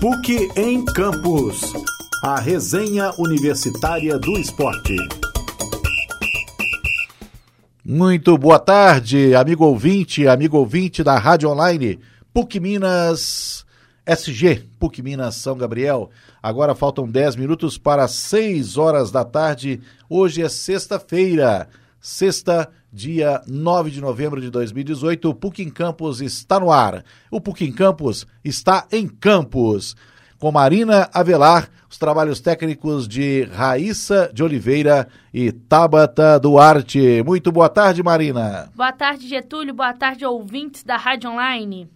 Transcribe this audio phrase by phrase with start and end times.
[0.00, 1.60] PUC em Campus.
[2.22, 4.94] A resenha universitária do esporte.
[7.84, 11.98] Muito boa tarde, amigo ouvinte, amigo ouvinte da Rádio Online
[12.32, 13.66] PUC Minas
[14.06, 16.10] SG, PUC Minas São Gabriel.
[16.40, 19.80] Agora faltam 10 minutos para 6 horas da tarde.
[20.08, 21.68] Hoje é sexta-feira,
[22.00, 25.28] sexta, dia 9 de novembro de 2018.
[25.28, 27.04] O PUC em Campus está no ar.
[27.30, 29.96] O PUC em Campus está em Campus.
[30.38, 37.22] Com Marina Avelar, os trabalhos técnicos de Raíssa de Oliveira e Tabata Duarte.
[37.24, 38.70] Muito boa tarde, Marina.
[38.76, 39.74] Boa tarde, Getúlio.
[39.74, 41.90] Boa tarde, ouvintes da Rádio Online.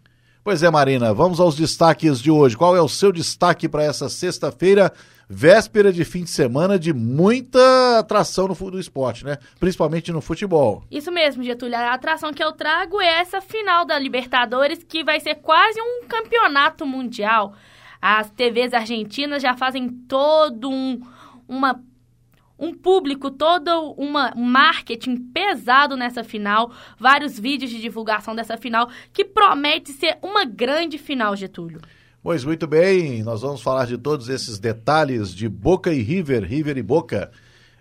[0.45, 2.57] Pois é, Marina, vamos aos destaques de hoje.
[2.57, 4.93] Qual é o seu destaque para essa sexta-feira,
[5.29, 9.39] véspera de fim de semana de muita atração no, no esporte, né?
[9.61, 10.83] Principalmente no futebol.
[10.91, 11.77] Isso mesmo, Getúlio.
[11.77, 16.09] A atração que eu trago é essa final da Libertadores, que vai ser quase um
[16.09, 17.55] campeonato mundial.
[18.01, 21.01] As TVs argentinas já fazem todo um,
[21.47, 21.81] uma
[22.63, 29.25] um público, todo um marketing pesado nessa final, vários vídeos de divulgação dessa final, que
[29.25, 31.81] promete ser uma grande final, Getúlio.
[32.23, 36.79] Pois muito bem, nós vamos falar de todos esses detalhes de Boca e River, River
[36.79, 37.33] e Boca.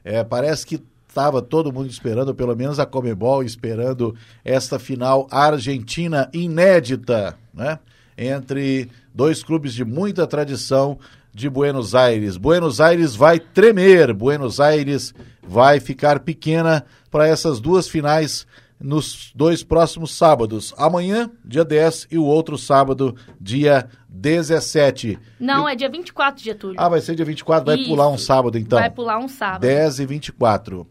[0.04, 6.28] É, parece que estava todo mundo esperando, pelo menos a Comebol esperando esta final argentina
[6.34, 7.78] inédita, né?
[8.18, 10.98] Entre dois clubes de muita tradição
[11.34, 12.38] de Buenos Aires.
[12.38, 18.46] Buenos Aires vai tremer, Buenos Aires vai ficar pequena para essas duas finais
[18.80, 20.74] nos dois próximos sábados.
[20.78, 25.20] Amanhã, dia 10, e o outro sábado, dia 17.
[25.40, 26.76] Não, é dia 24, Getúlio.
[26.80, 27.90] Ah, vai ser dia 24, vai Isso.
[27.90, 28.80] pular um sábado então.
[28.80, 29.62] Vai pular um sábado.
[29.62, 30.88] 10 e 24.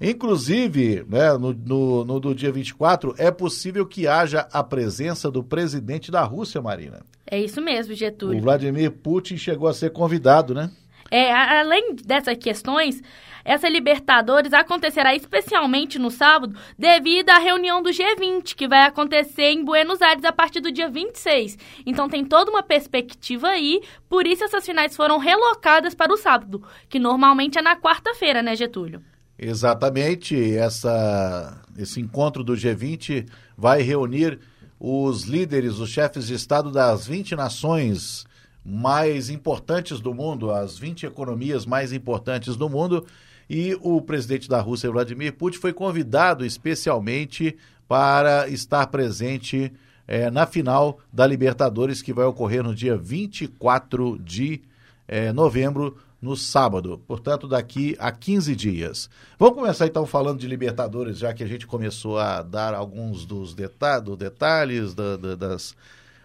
[0.00, 5.44] Inclusive, né, no, no, no do dia 24, é possível que haja a presença do
[5.44, 7.02] presidente da Rússia, Marina.
[7.26, 8.38] É isso mesmo, Getúlio.
[8.38, 10.70] O Vladimir Putin chegou a ser convidado, né?
[11.10, 13.02] É, além dessas questões,
[13.44, 19.64] essa Libertadores acontecerá especialmente no sábado devido à reunião do G20, que vai acontecer em
[19.64, 21.58] Buenos Aires a partir do dia 26.
[21.84, 26.62] Então tem toda uma perspectiva aí, por isso essas finais foram relocadas para o sábado,
[26.88, 29.02] que normalmente é na quarta-feira, né, Getúlio?
[29.42, 34.38] Exatamente, essa, esse encontro do G20 vai reunir
[34.78, 38.26] os líderes, os chefes de Estado das 20 nações
[38.62, 43.06] mais importantes do mundo, as 20 economias mais importantes do mundo,
[43.48, 47.56] e o presidente da Rússia, Vladimir Putin, foi convidado especialmente
[47.88, 49.72] para estar presente
[50.06, 54.60] é, na final da Libertadores, que vai ocorrer no dia 24 de
[55.08, 59.08] é, novembro no sábado, portanto, daqui a 15 dias.
[59.38, 63.54] Vamos começar então falando de Libertadores, já que a gente começou a dar alguns dos
[63.54, 65.74] deta do detalhes da, da, das,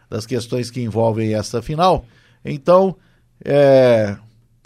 [0.10, 2.06] das questões que envolvem essa final.
[2.44, 2.98] Então,
[3.44, 4.18] é,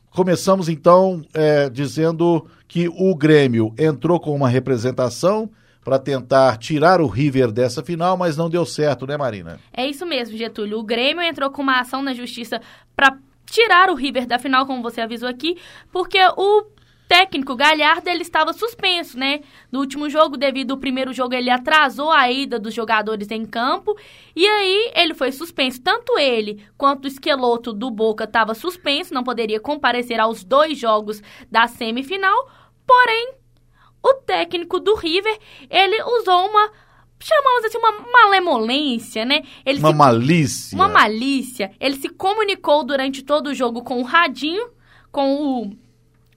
[0.10, 5.50] começamos então é, dizendo que o Grêmio entrou com uma representação
[5.84, 9.60] para tentar tirar o River dessa final, mas não deu certo, né, Marina?
[9.74, 10.78] É isso mesmo, Getúlio.
[10.80, 12.62] O Grêmio entrou com uma ação na justiça
[12.96, 13.18] para
[13.50, 15.58] tirar o River da final, como você avisou aqui,
[15.92, 16.66] porque o
[17.10, 19.42] técnico Galhardo ele estava suspenso, né?
[19.72, 23.98] No último jogo, devido ao primeiro jogo, ele atrasou a ida dos jogadores em campo
[24.36, 25.82] e aí ele foi suspenso.
[25.82, 31.20] Tanto ele quanto o esqueloto do Boca estava suspenso, não poderia comparecer aos dois jogos
[31.50, 32.48] da semifinal.
[32.86, 33.34] Porém,
[34.04, 35.36] o técnico do River
[35.68, 36.72] ele usou uma
[37.20, 39.44] chamamos assim, uma malemolência, né?
[39.66, 40.76] Ele uma se, malícia.
[40.76, 41.72] Uma malícia.
[41.80, 44.70] Ele se comunicou durante todo o jogo com o Radinho,
[45.12, 45.72] com o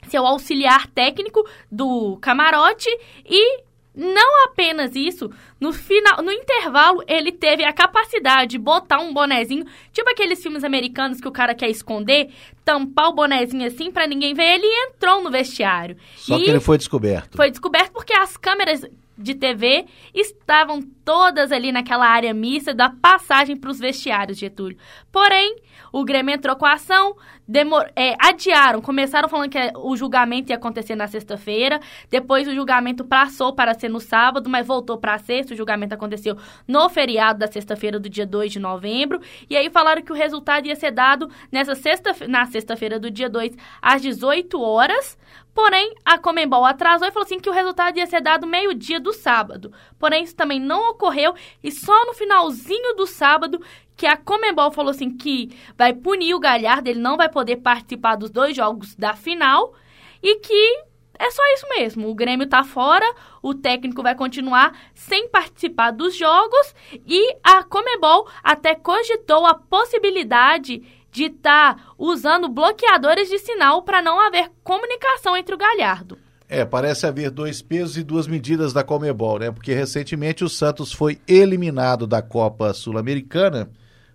[0.09, 2.89] seu auxiliar técnico do camarote
[3.25, 3.63] e
[3.95, 9.67] não apenas isso, no final, no intervalo, ele teve a capacidade de botar um bonezinho,
[9.93, 12.31] tipo aqueles filmes americanos que o cara quer esconder,
[12.65, 15.97] tampar o bonezinho assim para ninguém ver, ele entrou no vestiário.
[16.17, 17.37] Só e que ele foi descoberto.
[17.37, 18.83] Foi descoberto porque as câmeras
[19.23, 24.77] de TV estavam todas ali naquela área mista da passagem para os vestiários, Getúlio.
[25.11, 25.57] Porém,
[25.93, 27.17] o Grêmio entrou com a ação,
[27.47, 31.81] demor é, adiaram, começaram falando que o julgamento ia acontecer na sexta-feira,
[32.11, 36.37] depois o julgamento passou para ser no sábado, mas voltou para sexta, o julgamento aconteceu
[36.67, 40.67] no feriado da sexta-feira do dia 2 de novembro, e aí falaram que o resultado
[40.67, 45.19] ia ser dado nessa sexta, na sexta-feira do dia 2 às 18 horas,
[45.55, 49.13] Porém, a Comembol atrasou e falou assim que o resultado ia ser dado meio-dia do
[49.13, 49.71] sábado.
[49.99, 53.61] Porém, isso também não ocorreu e só no finalzinho do sábado
[53.95, 58.17] que a Comembol falou assim que vai punir o Galhardo, ele não vai poder participar
[58.17, 59.75] dos dois jogos da final
[60.23, 60.85] e que
[61.19, 62.09] é só isso mesmo.
[62.09, 63.07] O Grêmio tá fora,
[63.43, 66.75] o técnico vai continuar sem participar dos jogos
[67.07, 74.03] e a Comebol até cogitou a possibilidade de estar tá usando bloqueadores de sinal para
[74.03, 76.19] não haver comunicação entre o Galhardo.
[76.49, 79.51] É, parece haver dois pesos e duas medidas da Comebol, né?
[79.51, 83.71] Porque recentemente o Santos foi eliminado da Copa Sul-Americana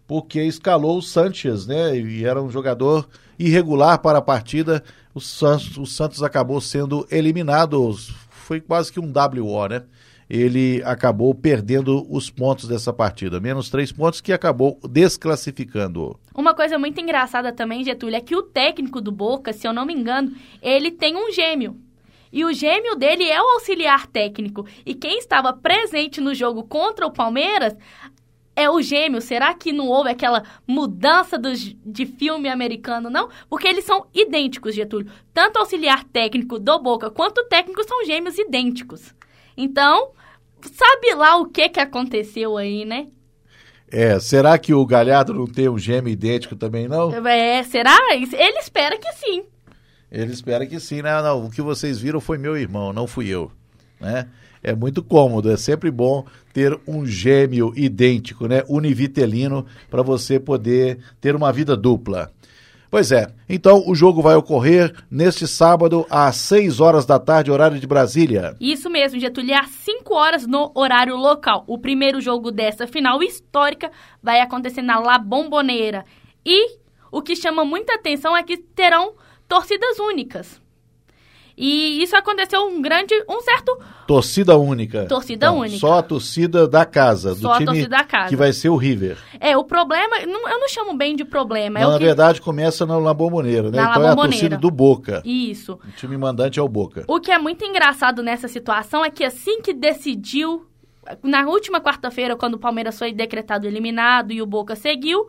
[0.08, 1.98] porque escalou o Sanches, né?
[1.98, 3.08] E era um jogador
[3.38, 4.84] irregular para a partida.
[5.14, 7.94] O Santos, o Santos acabou sendo eliminado,
[8.30, 9.84] foi quase que um WO, né?
[10.30, 16.20] Ele acabou perdendo os pontos dessa partida, menos três pontos que acabou desclassificando.
[16.36, 19.86] Uma coisa muito engraçada também, Getúlio, é que o técnico do Boca, se eu não
[19.86, 21.78] me engano, ele tem um gêmeo.
[22.32, 24.66] E o gêmeo dele é o auxiliar técnico.
[24.86, 27.76] E quem estava presente no jogo contra o Palmeiras
[28.58, 29.22] é o gêmeo.
[29.22, 33.30] Será que não houve aquela mudança do, de filme americano, não?
[33.48, 35.10] Porque eles são idênticos, Getúlio.
[35.32, 39.14] Tanto o auxiliar técnico do Boca quanto o técnico são gêmeos idênticos.
[39.56, 40.10] Então,
[40.74, 43.08] sabe lá o que, que aconteceu aí, né?
[43.90, 47.14] É, será que o Galhardo não tem um gêmeo idêntico também, não?
[47.28, 47.96] É, será?
[48.12, 49.46] Ele espera que sim.
[50.12, 51.22] Ele espera que sim, né?
[51.22, 53.52] Não, o que vocês viram foi meu irmão, não fui eu,
[54.02, 54.28] né?
[54.64, 58.64] É muito cômodo, é sempre bom ter um gêmeo idêntico, né?
[58.68, 62.32] Univitelino, para você poder ter uma vida dupla.
[62.90, 67.80] Pois é, então o jogo vai ocorrer neste sábado às 6 horas da tarde, horário
[67.80, 68.56] de Brasília.
[68.62, 71.66] Isso mesmo, Getúlio, às 5 horas no horário local.
[71.68, 73.92] O primeiro jogo dessa final histórica
[74.24, 76.06] vai acontecer na La Bombonera.
[76.46, 76.78] E
[77.12, 79.16] o que chama muita atenção é que terão
[79.50, 80.62] torcidas únicas.
[81.58, 83.80] E isso aconteceu um grande, um certo...
[84.06, 85.08] Torcida única.
[85.08, 85.80] Torcida não, única.
[85.80, 88.30] Só a torcida da casa, do só time a torcida da casa.
[88.30, 89.18] que vai ser o River.
[89.40, 91.80] É, o problema, não, eu não chamo bem de problema.
[91.80, 92.06] É não, na que...
[92.06, 93.82] verdade começa na, na Bomboneira, né?
[93.82, 95.24] Na então é a torcida do Boca.
[95.26, 95.80] Isso.
[95.84, 97.04] O time mandante é o Boca.
[97.08, 100.64] O que é muito engraçado nessa situação é que assim que decidiu,
[101.24, 105.28] na última quarta-feira, quando o Palmeiras foi decretado eliminado e o Boca seguiu,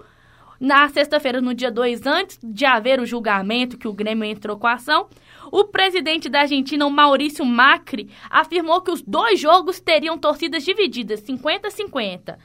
[0.60, 4.66] na sexta-feira, no dia 2, antes de haver o julgamento que o Grêmio entrou com
[4.66, 5.06] a ação,
[5.50, 11.22] o presidente da Argentina, o Maurício Macri, afirmou que os dois jogos teriam torcidas divididas,
[11.22, 12.38] 50-50.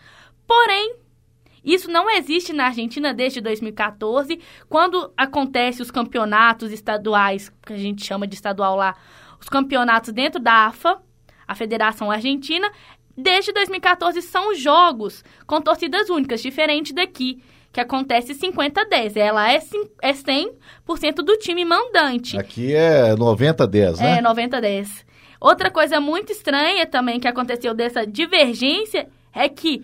[0.47, 0.95] Porém,
[1.63, 8.05] isso não existe na Argentina desde 2014, quando acontece os campeonatos estaduais, que a gente
[8.05, 8.95] chama de estadual lá,
[9.39, 11.01] os campeonatos dentro da AFA,
[11.47, 12.69] a Federação Argentina,
[13.15, 17.41] desde 2014 são jogos com torcidas únicas, diferente daqui
[17.73, 19.17] que acontece 50-10.
[19.17, 19.59] Ela é,
[20.01, 22.37] é 100% do time mandante.
[22.37, 24.19] Aqui é 90-10, né?
[24.19, 25.03] É, 90-10.
[25.41, 29.83] Outra coisa muito estranha também que aconteceu dessa divergência é que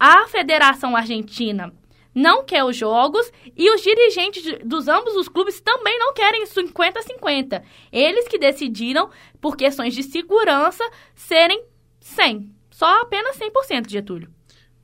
[0.00, 1.70] a Federação Argentina
[2.14, 7.62] não quer os jogos e os dirigentes dos ambos os clubes também não querem 50-50.
[7.92, 9.10] Eles que decidiram,
[9.40, 10.82] por questões de segurança,
[11.14, 11.62] serem
[12.00, 12.50] 100.
[12.70, 14.37] Só apenas 100%, Getúlio.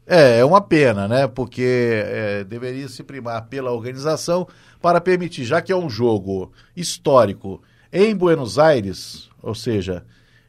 [0.06, 1.26] É, é uma pena, né?
[1.26, 4.46] Porque é, deveria se primar pela organização
[4.80, 7.62] para permitir, já que é um jogo histórico
[7.92, 10.04] em Buenos Aires, ou seja,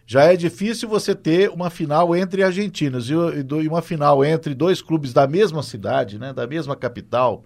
[0.05, 4.81] já é difícil você ter uma final entre argentinos e, e uma final entre dois
[4.81, 6.33] clubes da mesma cidade, né?
[6.33, 7.43] Da mesma capital.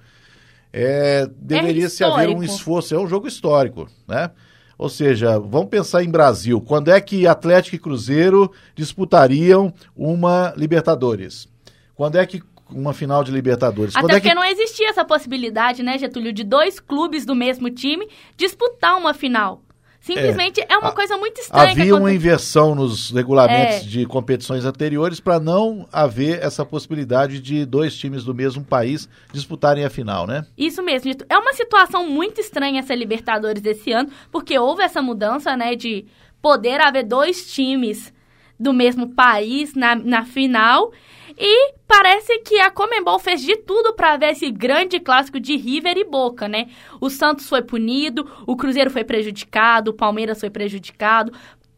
[0.74, 4.32] É, deveria é se haver um esforço, é um jogo histórico, né?
[4.78, 6.62] Ou seja, vamos pensar em Brasil.
[6.62, 11.50] Quando é que Atlético e Cruzeiro disputariam uma Libertadores?
[12.00, 12.42] Quando é que
[12.72, 13.94] uma final de Libertadores?
[13.94, 14.36] Até Quando porque é que...
[14.36, 19.62] não existia essa possibilidade, né, Getúlio, de dois clubes do mesmo time disputar uma final.
[20.00, 21.72] Simplesmente é, é uma coisa muito estranha.
[21.72, 23.80] Havia uma inversão nos regulamentos é.
[23.82, 29.84] de competições anteriores para não haver essa possibilidade de dois times do mesmo país disputarem
[29.84, 30.46] a final, né?
[30.58, 31.12] Isso mesmo.
[31.28, 36.06] É uma situação muito estranha essa Libertadores esse ano, porque houve essa mudança, né, de
[36.42, 38.14] poder haver dois times
[38.58, 40.94] do mesmo país na, na final.
[41.40, 45.98] E parece que a Comembol fez de tudo para ver esse grande clássico de River
[45.98, 46.68] e Boca, né?
[47.00, 51.32] O Santos foi punido, o Cruzeiro foi prejudicado, o Palmeiras foi prejudicado,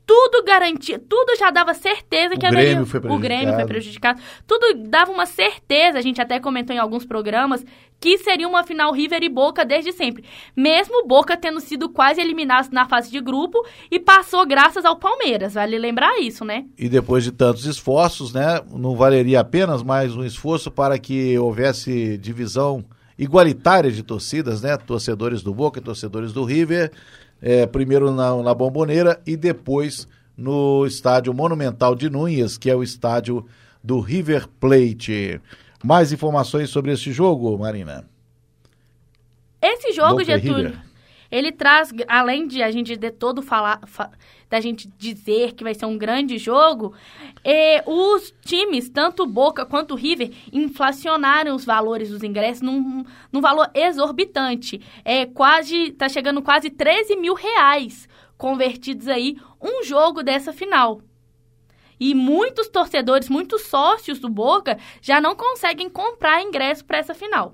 [0.03, 2.85] tudo garantia, tudo já dava certeza o que Grêmio haveria.
[2.85, 4.19] Foi o Grêmio foi prejudicado.
[4.45, 7.63] Tudo dava uma certeza, a gente até comentou em alguns programas,
[8.01, 10.25] que seria uma final River e Boca desde sempre.
[10.57, 15.53] Mesmo Boca tendo sido quase eliminado na fase de grupo e passou graças ao Palmeiras,
[15.53, 16.65] vale lembrar isso, né?
[16.75, 22.17] E depois de tantos esforços, né, não valeria apenas mais um esforço para que houvesse
[22.17, 22.83] divisão
[23.19, 26.91] igualitária de torcidas, né, torcedores do Boca e torcedores do River,
[27.39, 32.81] é, primeiro na, na Bomboneira e depois no estádio Monumental de Núñez, que é o
[32.81, 33.45] estádio
[33.83, 35.39] do River Plate.
[35.83, 38.07] Mais informações sobre esse jogo, Marina?
[39.61, 40.77] Esse jogo, Boca Getúlio,
[41.31, 44.11] ele traz, além de a gente de todo falar, fa,
[44.49, 46.93] da gente dizer que vai ser um grande jogo,
[47.43, 53.69] eh, os times, tanto Boca quanto River, inflacionaram os valores dos ingressos num, num valor
[53.73, 54.81] exorbitante.
[55.05, 61.01] É quase, tá chegando quase 13 mil reais convertidos aí um jogo dessa final.
[62.01, 67.53] E muitos torcedores, muitos sócios do Boca já não conseguem comprar ingresso para essa final.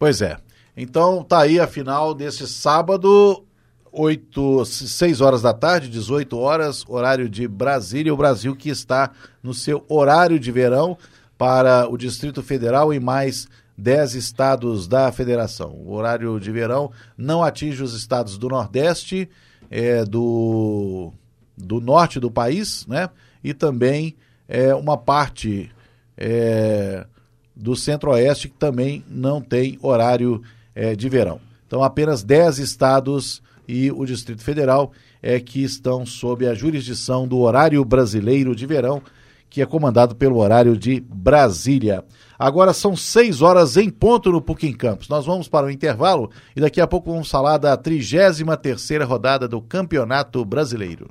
[0.00, 0.36] Pois é.
[0.76, 3.44] Então tá aí a final desse sábado,
[3.92, 9.54] 8, 6 horas da tarde, 18 horas, horário de Brasília, o Brasil que está no
[9.54, 10.98] seu horário de verão
[11.38, 13.46] para o Distrito Federal e mais
[13.78, 15.70] 10 estados da federação.
[15.70, 19.30] O horário de verão não atinge os estados do Nordeste,
[19.70, 21.12] é, do,
[21.56, 23.08] do norte do país, né?
[23.42, 24.16] E também
[24.48, 25.70] é, uma parte
[26.16, 27.06] é,
[27.54, 30.42] do Centro-Oeste que também não tem horário
[30.74, 31.40] é, de verão.
[31.66, 37.38] Então, apenas 10 estados e o Distrito Federal é que estão sob a jurisdição do
[37.38, 39.02] horário brasileiro de verão,
[39.50, 42.04] que é comandado pelo horário de Brasília.
[42.38, 45.08] Agora são 6 horas em ponto no Puquim Campos.
[45.08, 49.60] Nós vamos para o intervalo e daqui a pouco vamos falar da 33ª rodada do
[49.60, 51.08] Campeonato Brasileiro.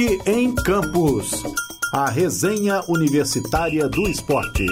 [0.00, 1.42] Em Campos.
[1.92, 4.64] A resenha universitária do esporte.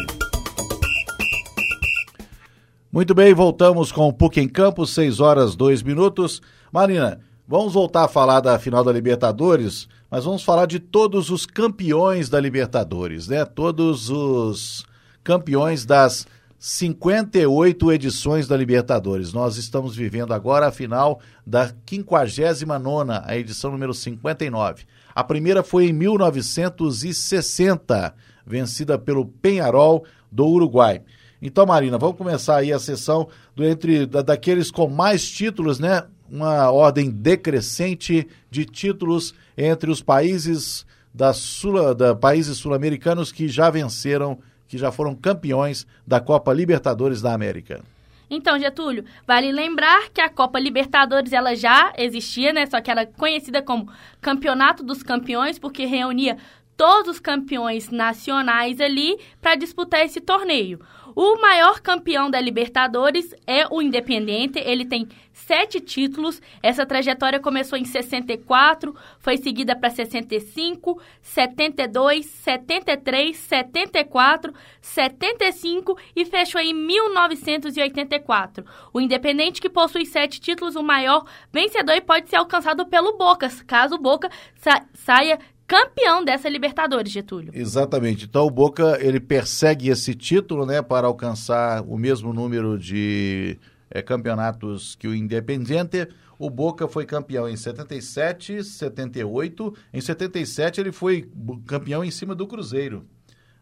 [2.92, 6.40] Muito bem, voltamos com o PUC em Campos, 6 horas 2 minutos.
[6.71, 11.45] Marina, vamos voltar a falar da final da Libertadores, mas vamos falar de todos os
[11.45, 13.45] campeões da Libertadores, né?
[13.45, 14.87] Todos os
[15.25, 16.25] campeões das
[16.56, 19.33] 58 edições da Libertadores.
[19.33, 24.85] Nós estamos vivendo agora a final da 59ª, a edição número 59.
[25.16, 28.14] A primeira foi em 1960,
[28.46, 31.00] vencida pelo Penharol do Uruguai.
[31.40, 36.02] Então, Marina, vamos começar aí a sessão do entre da, daqueles com mais títulos, né?
[36.30, 43.70] Uma ordem decrescente de títulos entre os países da Sul, da países sul-americanos que já
[43.70, 47.80] venceram, que já foram campeões da Copa Libertadores da América.
[48.28, 52.66] Então, Getúlio, vale lembrar que a Copa Libertadores ela já existia, né?
[52.66, 53.90] Só que era conhecida como
[54.21, 56.37] Campeonato dos Campeões, porque reunia
[56.76, 60.80] todos os campeões nacionais ali para disputar esse torneio.
[61.18, 66.42] O maior campeão da Libertadores é o Independente, ele tem sete títulos.
[66.62, 76.61] Essa trajetória começou em 64, foi seguida para 65, 72, 73, 74, 75 e fechou
[76.61, 78.62] em 1984.
[78.92, 83.49] O Independente, que possui sete títulos, o maior vencedor e pode ser alcançado pelo Boca,
[83.66, 87.50] caso o Boca sa saia campeão dessa Libertadores, Getúlio.
[87.54, 88.25] Exatamente.
[88.25, 93.58] Então o Boca ele persegue esse título, né, para alcançar o mesmo número de
[93.90, 96.08] é, campeonatos que o Independiente.
[96.38, 99.75] O Boca foi campeão em 77, 78.
[99.92, 101.28] Em 77 ele foi
[101.66, 103.06] campeão em cima do Cruzeiro.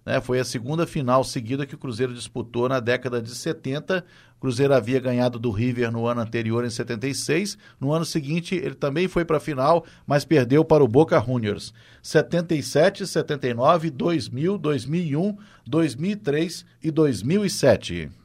[0.04, 0.20] Né?
[0.20, 4.04] Foi a segunda final seguida que o Cruzeiro disputou na década de 70.
[4.36, 7.56] O Cruzeiro havia ganhado do River no ano anterior, em 76.
[7.80, 11.72] No ano seguinte, ele também foi para a final, mas perdeu para o Boca Juniors.
[12.02, 18.23] 77, 79, 2000, 2001, 2003 e 2007.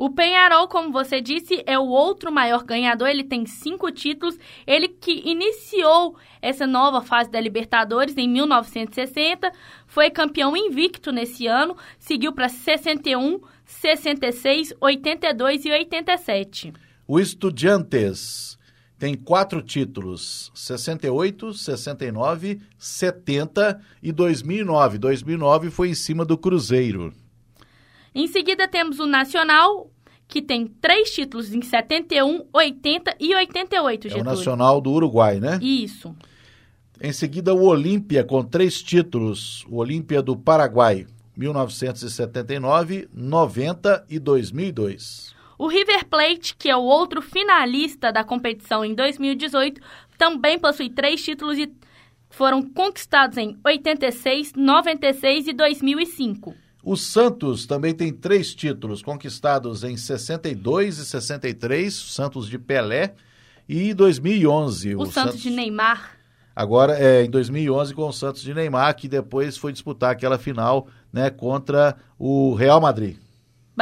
[0.00, 3.06] O Penharol, como você disse, é o outro maior ganhador.
[3.06, 4.38] Ele tem cinco títulos.
[4.66, 9.52] Ele que iniciou essa nova fase da Libertadores em 1960,
[9.86, 16.72] foi campeão invicto nesse ano, seguiu para 61, 66, 82 e 87.
[17.06, 18.58] O Estudiantes
[18.98, 24.96] tem quatro títulos: 68, 69, 70 e 2009.
[24.96, 27.12] 2009 foi em cima do Cruzeiro.
[28.14, 29.90] Em seguida temos o Nacional,
[30.26, 34.24] que tem três títulos em 71, 80 e 88, É o Getúlio.
[34.24, 35.58] Nacional do Uruguai, né?
[35.62, 36.14] Isso.
[37.02, 45.34] Em seguida, o Olímpia, com três títulos: o Olímpia do Paraguai, 1979, 90 e 2002.
[45.56, 49.80] O River Plate, que é o outro finalista da competição em 2018,
[50.16, 51.70] também possui três títulos e
[52.30, 56.54] foram conquistados em 86, 96 e 2005.
[56.82, 63.14] O Santos também tem três títulos conquistados em 62 e 63, Santos de Pelé,
[63.68, 64.96] e 2011.
[64.96, 66.18] O, Santos, de Neymar.
[66.56, 70.88] Agora, é, em 2011, com o Santos de Neymar, que depois foi disputar aquela final
[71.12, 73.16] né, contra o Real Madrid.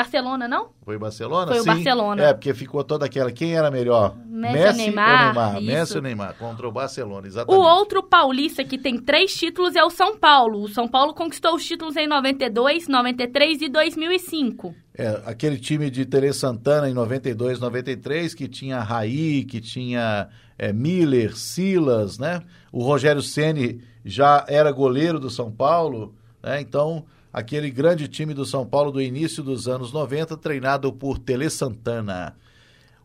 [0.02, 0.68] Barcelona, não?
[0.84, 1.50] Foi o Barcelona?
[1.50, 1.66] Foi o Sim.
[1.66, 2.22] Barcelona.
[2.22, 3.32] É, porque ficou toda aquela.
[3.32, 4.14] Quem era melhor?
[4.26, 5.56] Messi ou Neymar, ou Neymar?
[5.56, 5.66] isso.
[5.66, 6.34] Messi ou Neymar?
[6.38, 7.66] Contra o Barcelona, O exatamente.
[7.66, 10.62] outro paulista que tem três títulos é o São Paulo.
[10.62, 14.72] O São Paulo conquistou os títulos em 92, 93 e 2005.
[14.94, 20.72] É, aquele time de Tele Santana em 92, 93, que tinha Raí, que tinha é,
[20.72, 22.42] Miller, Silas, né?
[22.70, 26.60] O Rogério Ceni já era goleiro do São Paulo, né?
[26.60, 31.50] Então, aquele grande time do São Paulo do início dos anos 90, treinado por Tele
[31.50, 32.36] Santana.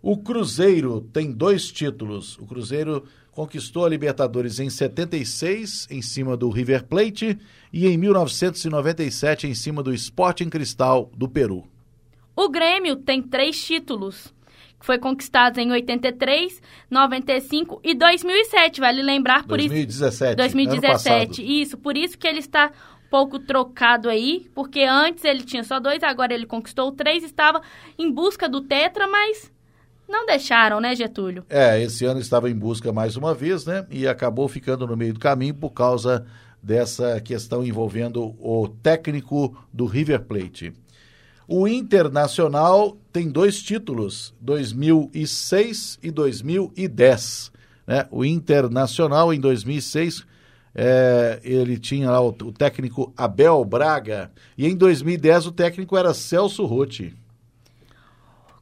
[0.01, 2.37] O Cruzeiro tem dois títulos.
[2.37, 7.37] O Cruzeiro conquistou a Libertadores em 76, em cima do River Plate,
[7.71, 11.65] e em 1997, em cima do Sporting Cristal do Peru.
[12.35, 14.33] O Grêmio tem três títulos,
[14.79, 18.79] que foi conquistados em 83, 95 e 2007.
[18.81, 20.25] Vale lembrar por isso 2017.
[20.25, 20.91] ano 2017.
[20.91, 21.41] passado.
[21.41, 22.71] Isso, por isso que ele está
[23.13, 27.61] pouco trocado aí, porque antes ele tinha só dois, agora ele conquistou três, estava
[27.95, 29.51] em busca do Tetra, mas
[30.09, 31.45] não deixaram, né, Getúlio?
[31.47, 33.85] É, esse ano estava em busca mais uma vez, né?
[33.91, 36.25] E acabou ficando no meio do caminho por causa
[36.59, 40.73] dessa questão envolvendo o técnico do River Plate.
[41.47, 47.51] O Internacional tem dois títulos, 2006 e 2010.
[47.85, 48.07] Né?
[48.09, 50.25] O Internacional, em 2006,
[50.75, 56.13] é, ele tinha lá o, o técnico Abel Braga, e em 2010 o técnico era
[56.13, 57.15] Celso Rotti.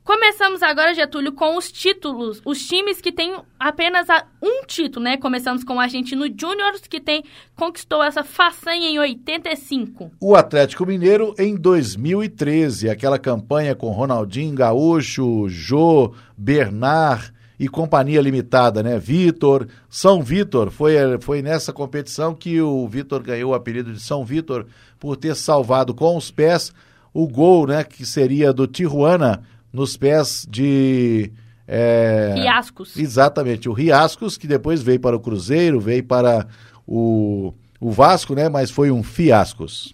[0.04, 4.08] Começamos agora, Getúlio, com os títulos, os times que têm apenas
[4.42, 5.16] um título, né?
[5.16, 7.24] Começamos com o Argentino Júnior, que tem,
[7.56, 10.12] conquistou essa façanha em 85.
[10.20, 18.82] O Atlético Mineiro em 2013, aquela campanha com Ronaldinho Gaúcho, Jô, Bernard e companhia limitada,
[18.82, 18.98] né?
[18.98, 24.26] Vitor, São Vitor, foi, foi nessa competição que o Vitor ganhou o apelido de São
[24.26, 24.66] Vitor
[25.00, 26.74] por ter salvado com os pés
[27.14, 27.84] o gol, né?
[27.84, 31.32] Que seria do Tijuana nos pés de...
[31.68, 32.98] é, Fiascos.
[32.98, 36.48] Exatamente, o Riascos, que depois veio para o Cruzeiro, veio para
[36.88, 38.50] o, o Vasco, né?
[38.50, 39.94] Mas foi um fiascos.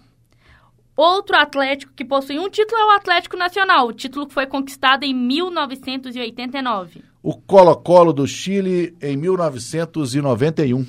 [0.98, 5.04] Outro Atlético que possui um título é o Atlético Nacional, o título que foi conquistado
[5.04, 7.04] em 1989.
[7.22, 10.84] O Colo-Colo do Chile em 1991.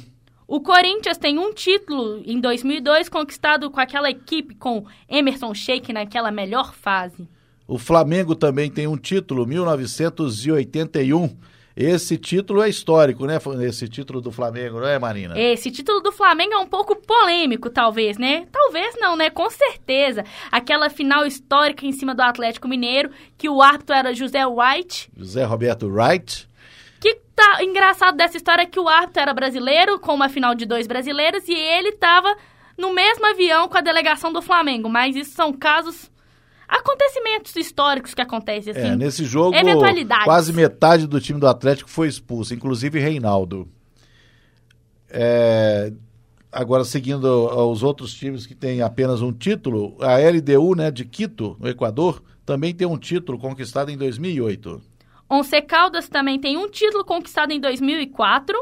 [0.47, 6.31] O Corinthians tem um título em 2002 conquistado com aquela equipe com Emerson Sheik naquela
[6.31, 7.29] melhor fase.
[7.67, 11.37] O Flamengo também tem um título, 1981.
[11.81, 13.39] Esse título é histórico, né?
[13.65, 15.39] Esse título do Flamengo, não é, Marina?
[15.39, 18.45] Esse título do Flamengo é um pouco polêmico, talvez, né?
[18.51, 19.29] Talvez não, né?
[19.29, 20.25] Com certeza.
[20.51, 25.09] Aquela final histórica em cima do Atlético Mineiro, que o árbitro era José White.
[25.15, 26.49] José Roberto Wright.
[26.99, 30.65] Que tá engraçado dessa história é que o árbitro era brasileiro, com uma final de
[30.65, 32.35] dois brasileiros, e ele tava
[32.77, 34.89] no mesmo avião com a delegação do Flamengo.
[34.89, 36.11] Mas isso são casos,
[36.69, 38.91] acontecimentos históricos que acontecem assim.
[38.91, 39.55] É, nesse jogo,
[40.23, 43.67] quase metade do time do Atlético foi expulso, inclusive Reinaldo.
[45.10, 45.91] É,
[46.51, 47.25] agora, seguindo
[47.71, 52.21] os outros times que têm apenas um título, a LDU né, de Quito, no Equador,
[52.45, 54.82] também tem um título conquistado em 2008.
[55.29, 58.55] Once Caldas também tem um título conquistado em 2004.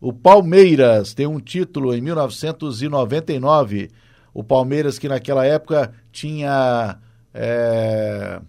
[0.00, 3.90] O Palmeiras tem um título em 1999.
[4.32, 6.98] O Palmeiras que naquela época tinha
[7.34, 8.40] é,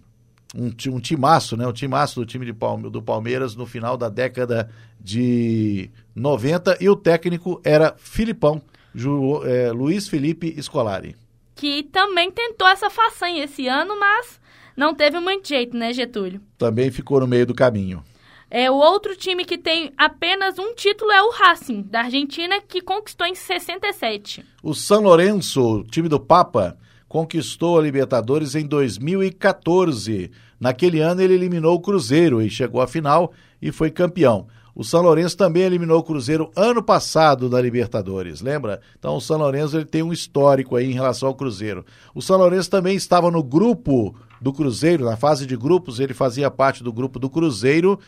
[0.54, 1.66] um, um timaço, né?
[1.66, 4.68] Um timaço do time de Palme- do Palmeiras no final da década
[5.00, 8.60] de 90 e o técnico era Filipão,
[8.94, 11.16] Ju- é, Luiz Felipe Scolari.
[11.54, 14.40] que também tentou essa façanha esse ano, mas
[14.76, 16.40] não teve muito jeito, né, Getúlio?
[16.58, 18.02] Também ficou no meio do caminho.
[18.50, 22.82] É, o outro time que tem apenas um título é o Racing, da Argentina, que
[22.82, 24.44] conquistou em 67.
[24.62, 26.76] O São Lourenço, time do Papa,
[27.12, 30.30] conquistou a Libertadores em 2014.
[30.58, 34.46] Naquele ano ele eliminou o Cruzeiro e chegou à final e foi campeão.
[34.74, 38.80] O São Lourenço também eliminou o Cruzeiro ano passado da Libertadores, lembra?
[38.98, 41.84] Então o São Lourenço ele tem um histórico aí em relação ao Cruzeiro.
[42.14, 46.50] O São Lourenço também estava no grupo do Cruzeiro, na fase de grupos, ele fazia
[46.50, 48.00] parte do grupo do Cruzeiro,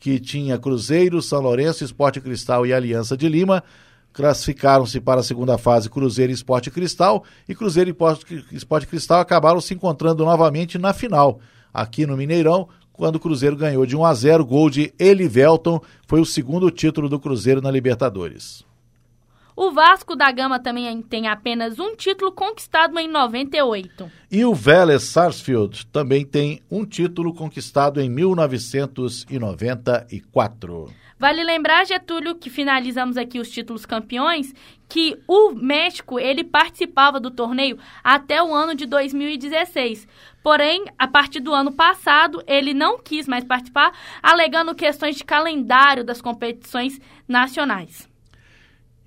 [0.00, 3.62] que tinha Cruzeiro, São Lourenço, Esporte Cristal e Aliança de Lima.
[4.18, 7.94] Classificaram-se para a segunda fase Cruzeiro e Esporte Cristal, e Cruzeiro e
[8.52, 11.38] Esporte Cristal acabaram se encontrando novamente na final,
[11.72, 16.20] aqui no Mineirão, quando o Cruzeiro ganhou de 1 a 0, gol de Elivelton, foi
[16.20, 18.66] o segundo título do Cruzeiro na Libertadores.
[19.54, 24.10] O Vasco da Gama também tem apenas um título conquistado em 98.
[24.32, 30.88] E o Vélez Sarsfield também tem um título conquistado em 1994.
[31.18, 34.54] Vale lembrar, Getúlio, que finalizamos aqui os títulos campeões,
[34.88, 40.06] que o México ele participava do torneio até o ano de 2016.
[40.44, 46.04] Porém, a partir do ano passado, ele não quis mais participar, alegando questões de calendário
[46.04, 48.08] das competições nacionais.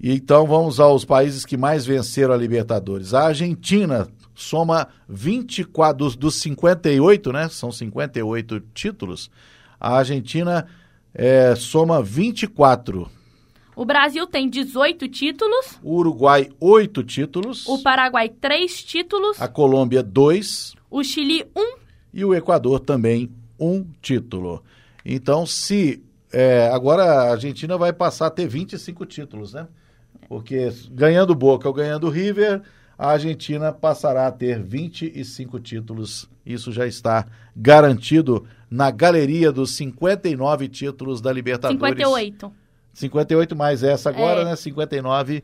[0.04, 3.14] Então vamos aos países que mais venceram a Libertadores.
[3.14, 7.48] A Argentina soma 24 dos, dos 58, né?
[7.48, 9.32] São 58 títulos.
[9.80, 10.68] A Argentina
[11.14, 13.10] é, soma 24.
[13.76, 15.80] O Brasil tem 18 títulos.
[15.82, 17.68] O Uruguai, 8 títulos.
[17.68, 19.42] O Paraguai, 3 títulos.
[19.42, 20.76] A Colômbia, 2.
[20.90, 21.78] O Chile, 1.
[22.14, 24.64] E o Equador também, 1 título.
[25.06, 26.04] Então, se.
[26.34, 29.68] É, agora a Argentina vai passar a ter 25 títulos, né?
[30.30, 32.62] Porque ganhando Boca ou ganhando River,
[32.98, 36.30] a Argentina passará a ter 25 títulos.
[36.46, 41.78] Isso já está garantido na galeria dos 59 títulos da Libertadores.
[41.78, 42.54] 58.
[42.94, 44.46] 58 mais essa agora, é.
[44.46, 44.56] né?
[44.56, 45.44] 59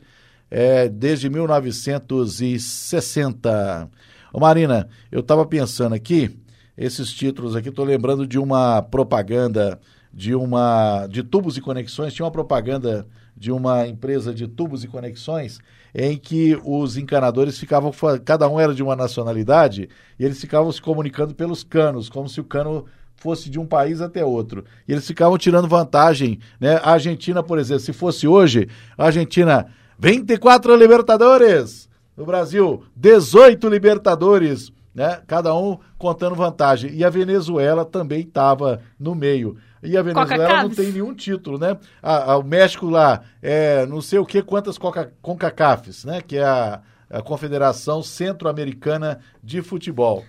[0.50, 3.90] é, desde 1960.
[4.32, 6.34] Ô Marina, eu estava pensando aqui,
[6.76, 9.78] esses títulos aqui, estou lembrando de uma propaganda
[10.12, 14.88] de uma de tubos e conexões, tinha uma propaganda de uma empresa de tubos e
[14.88, 15.60] conexões
[15.94, 17.92] em que os encanadores ficavam,
[18.24, 19.88] cada um era de uma nacionalidade,
[20.18, 22.86] e eles ficavam se comunicando pelos canos, como se o cano
[23.18, 24.64] fosse de um país até outro.
[24.86, 26.80] E eles ficavam tirando vantagem, né?
[26.82, 29.66] A Argentina, por exemplo, se fosse hoje, a Argentina,
[29.98, 31.88] 24 Libertadores.
[32.16, 35.20] No Brasil, 18 Libertadores, né?
[35.26, 36.92] Cada um contando vantagem.
[36.94, 39.56] E a Venezuela também estava no meio.
[39.82, 41.76] E a Venezuela não tem nenhum título, né?
[42.02, 46.20] A, a, o México lá, é, não sei o que, quantas Coca, CONCACAFs, né?
[46.20, 50.24] Que é a, a Confederação Centro-Americana de Futebol.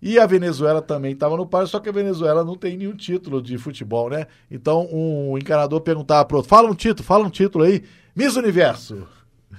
[0.00, 3.40] E a Venezuela também estava no par, só que a Venezuela não tem nenhum título
[3.40, 4.26] de futebol, né?
[4.50, 7.82] Então um encanador perguntava para outro: fala um título, fala um título aí,
[8.14, 9.06] Miss Universo.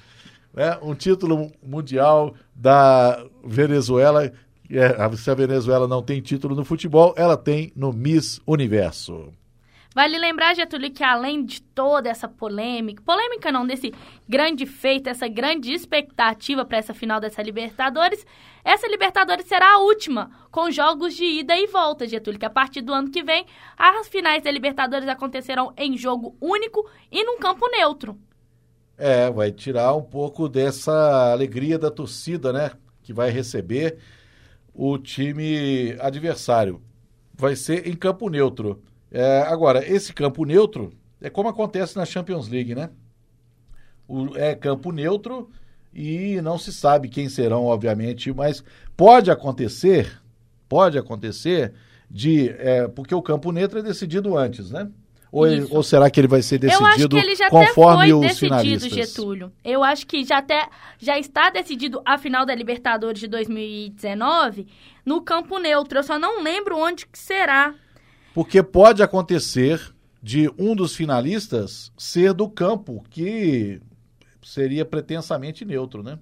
[0.53, 0.75] Né?
[0.81, 4.31] Um título mundial da Venezuela
[4.69, 9.31] é, se a Venezuela não tem título no futebol, ela tem no Miss Universo.
[9.97, 13.91] Vale lembrar, Getúlio, que além de toda essa polêmica, polêmica não, desse
[14.29, 18.23] grande feito, essa grande expectativa para essa final dessa Libertadores,
[18.63, 22.81] essa Libertadores será a última, com jogos de ida e volta, Getúlio, que a partir
[22.81, 27.67] do ano que vem, as finais da Libertadores acontecerão em jogo único e num campo
[27.67, 28.19] neutro.
[28.99, 32.69] É, vai tirar um pouco dessa alegria da torcida, né?
[33.01, 33.97] Que vai receber
[34.75, 36.83] o time adversário.
[37.33, 38.83] Vai ser em campo neutro.
[39.11, 40.91] É, agora, esse campo neutro
[41.21, 42.89] é como acontece na Champions League, né?
[44.07, 45.49] O, é campo neutro
[45.93, 48.63] e não se sabe quem serão, obviamente, mas
[48.95, 50.21] pode acontecer,
[50.69, 51.73] pode acontecer
[52.09, 52.49] de.
[52.49, 54.89] É, porque o campo neutro é decidido antes, né?
[55.31, 58.03] Ou, ele, ou, será que ele vai ser decidido Eu acho que ele já conforme
[58.03, 58.91] até foi os decidido, finalistas?
[58.91, 59.51] Getúlio.
[59.63, 64.67] Eu acho que já, até, já está decidido a final da Libertadores de 2019
[65.05, 65.99] no campo neutro.
[65.99, 67.75] Eu só não lembro onde que será.
[68.37, 69.81] Porque pode acontecer
[70.21, 73.81] de um dos finalistas ser do campo, que
[74.43, 76.19] seria pretensamente neutro, né?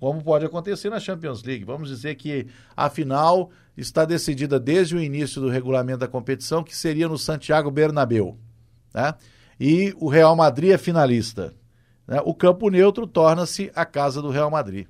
[0.00, 1.66] Como pode acontecer na Champions League.
[1.66, 6.74] Vamos dizer que a final está decidida desde o início do regulamento da competição, que
[6.74, 8.38] seria no Santiago Bernabéu.
[8.94, 9.12] Né?
[9.60, 11.54] E o Real Madrid é finalista.
[12.06, 12.22] Né?
[12.24, 14.86] O campo neutro torna-se a casa do Real Madrid.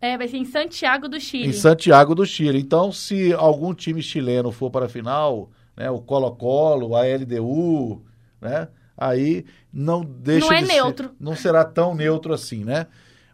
[0.00, 1.48] É, vai ser em Santiago do Chile.
[1.48, 2.58] Em Santiago do Chile.
[2.58, 8.02] Então, se algum time chileno for para a final, né, o Colo-Colo, a LDU,
[8.40, 11.08] né, aí não deixa não é de neutro.
[11.08, 12.86] Ser, não será tão neutro assim, né?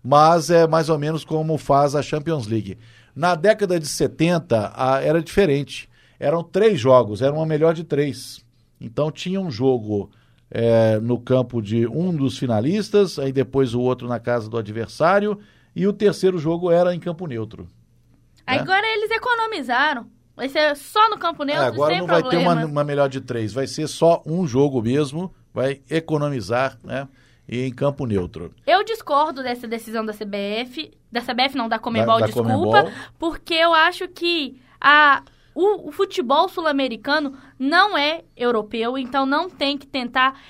[0.03, 2.79] Mas é mais ou menos como faz a Champions League.
[3.15, 5.89] Na década de 70 a, era diferente.
[6.19, 8.45] Eram três jogos, era uma melhor de três.
[8.81, 10.11] Então tinha um jogo
[10.51, 15.39] é, no campo de um dos finalistas, aí depois o outro na casa do adversário,
[15.75, 17.65] e o terceiro jogo era em campo neutro.
[17.65, 18.59] Né?
[18.59, 20.07] Agora eles economizaram.
[20.37, 23.21] Vai ser só no campo neutro, É, agora não vai ter uma, uma melhor de
[23.21, 27.07] três, vai ser só um jogo mesmo, vai economizar, né?
[27.49, 28.53] E em campo neutro.
[28.67, 32.91] Eu discordo dessa decisão da CBF, da CBF não, da Comebol, Da- da desculpa, Conmebol.
[33.19, 35.23] porque eu acho que a,
[35.55, 40.41] o, o futebol sul-americano não é europeu, então não tem que tentar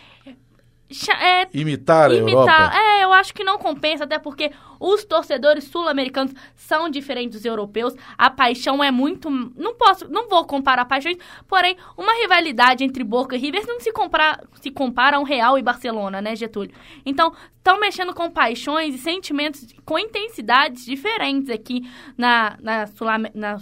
[1.11, 2.39] é, Imitar a imitar.
[2.61, 2.77] Europa.
[2.77, 7.95] É, eu acho que não compensa, até porque os torcedores sul-americanos são diferentes dos europeus.
[8.19, 9.29] A paixão é muito.
[9.31, 11.17] Não posso, não vou comparar paixões,
[11.49, 15.59] porém, uma rivalidade entre Boca e River não se, compara, se compara a um Real
[15.59, 16.73] e Barcelona, né, Getúlio?
[17.05, 21.83] Então, estão mexendo com paixões e sentimentos com intensidades diferentes aqui
[22.17, 23.59] na, na, Sul- na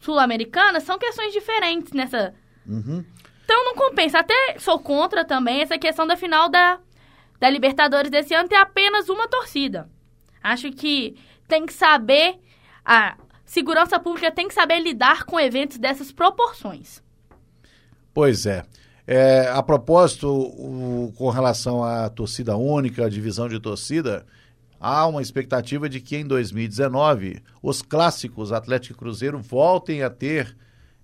[0.00, 0.80] Sul-Americana.
[0.80, 2.34] São questões diferentes nessa,
[2.66, 3.04] Uhum.
[3.52, 4.18] Então não compensa.
[4.20, 6.78] Até sou contra também essa questão da final da,
[7.38, 9.88] da Libertadores desse ano ter apenas uma torcida.
[10.42, 12.38] Acho que tem que saber.
[12.84, 17.02] A segurança pública tem que saber lidar com eventos dessas proporções.
[18.14, 18.64] Pois é.
[19.06, 24.24] É, a propósito, o- com relação à torcida única, a divisão de torcida,
[24.80, 30.56] há uma expectativa de que em 2019 os clássicos Atlético e Cruzeiro voltem a ter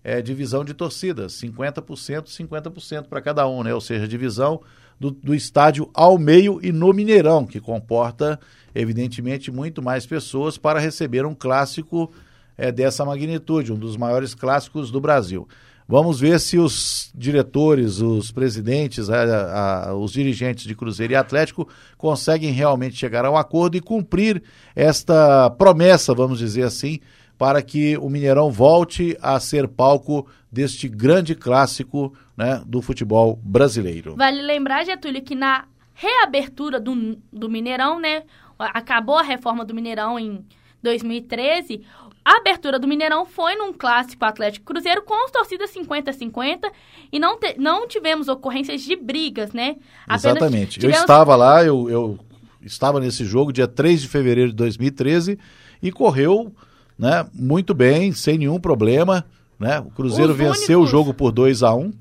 [0.05, 3.75] é, divisão de torcidas, 50%, 50% para cada um, né?
[3.75, 4.61] Ou seja, divisão
[4.99, 8.39] do, do estádio ao meio e no Mineirão, que comporta,
[8.75, 12.11] evidentemente, muito mais pessoas para receber um clássico
[12.57, 15.47] é, dessa magnitude, um dos maiores clássicos do Brasil.
[15.91, 21.67] Vamos ver se os diretores, os presidentes, a- a- os dirigentes de Cruzeiro e Atlético
[21.97, 24.43] conseguem realmente chegar a um acordo e cumprir
[24.77, 26.99] esta promessa, vamos dizer assim,
[27.39, 34.17] para que o Mineirão volte a ser palco deste grande clássico né, do futebol brasileiro.
[34.17, 38.25] Vale lembrar, Getúlio, que na reabertura do, do Mineirão, né?
[38.59, 40.45] Acabou a reforma do Mineirão em
[40.83, 41.83] 2013.
[42.25, 46.71] A abertura do Mineirão foi num clássico Atlético Cruzeiro com as torcidas 50-50
[47.11, 49.77] e não, te- não tivemos ocorrências de brigas, né?
[50.07, 50.77] Apenas Exatamente.
[50.79, 52.19] Eu tivemos- estava lá, eu, eu
[52.61, 55.39] estava nesse jogo dia 3 de fevereiro de 2013
[55.83, 56.53] e correu
[56.99, 59.25] né, muito bem, sem nenhum problema.
[59.59, 59.79] Né?
[59.81, 61.93] O Cruzeiro Os venceu únicos- o jogo por 2 a 1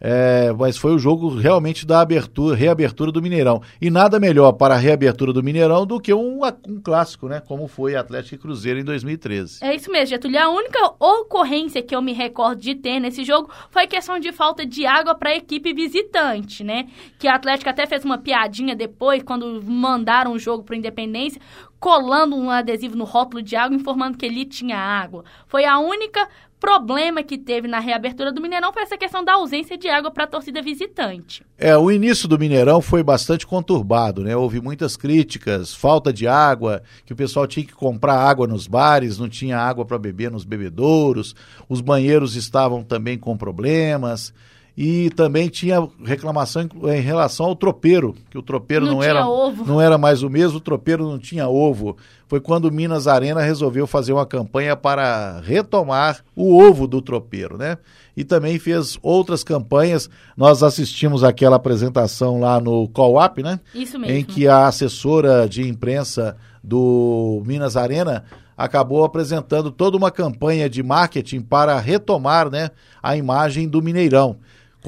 [0.00, 3.60] é, mas foi o jogo realmente da abertura, reabertura do Mineirão.
[3.82, 7.40] E nada melhor para a reabertura do Mineirão do que um, um clássico, né?
[7.44, 9.58] Como foi Atlético e Cruzeiro em 2013.
[9.60, 10.38] É isso mesmo, Getúlio.
[10.40, 14.64] A única ocorrência que eu me recordo de ter nesse jogo foi questão de falta
[14.64, 16.86] de água para a equipe visitante, né?
[17.18, 21.40] Que a Atlético até fez uma piadinha depois, quando mandaram o jogo para Independência,
[21.78, 25.24] colando um adesivo no rótulo de água, informando que ali tinha água.
[25.46, 29.78] Foi a única problema que teve na reabertura do Mineirão foi essa questão da ausência
[29.78, 31.44] de água para a torcida visitante.
[31.56, 34.36] É, o início do Mineirão foi bastante conturbado, né?
[34.36, 39.18] Houve muitas críticas, falta de água, que o pessoal tinha que comprar água nos bares,
[39.18, 41.34] não tinha água para beber nos bebedouros,
[41.68, 44.32] os banheiros estavam também com problemas.
[44.80, 49.64] E também tinha reclamação em, relação ao tropeiro, que o tropeiro Não não, era, ovo.
[49.66, 51.96] não era mais o mesmo, o tropeiro não tinha ovo.
[52.28, 57.58] Foi quando o Minas Arena resolveu fazer uma campanha para retomar o ovo do tropeiro,
[57.58, 57.76] né?
[58.16, 60.08] E também fez outras campanhas.
[60.36, 63.58] Nós assistimos aquela apresentação lá no Co-op, né?
[63.74, 64.14] Isso mesmo.
[64.14, 68.22] Em que a assessora de imprensa do Minas Arena
[68.56, 72.70] acabou apresentando toda uma campanha de marketing para retomar né,
[73.02, 74.36] a imagem do Mineirão.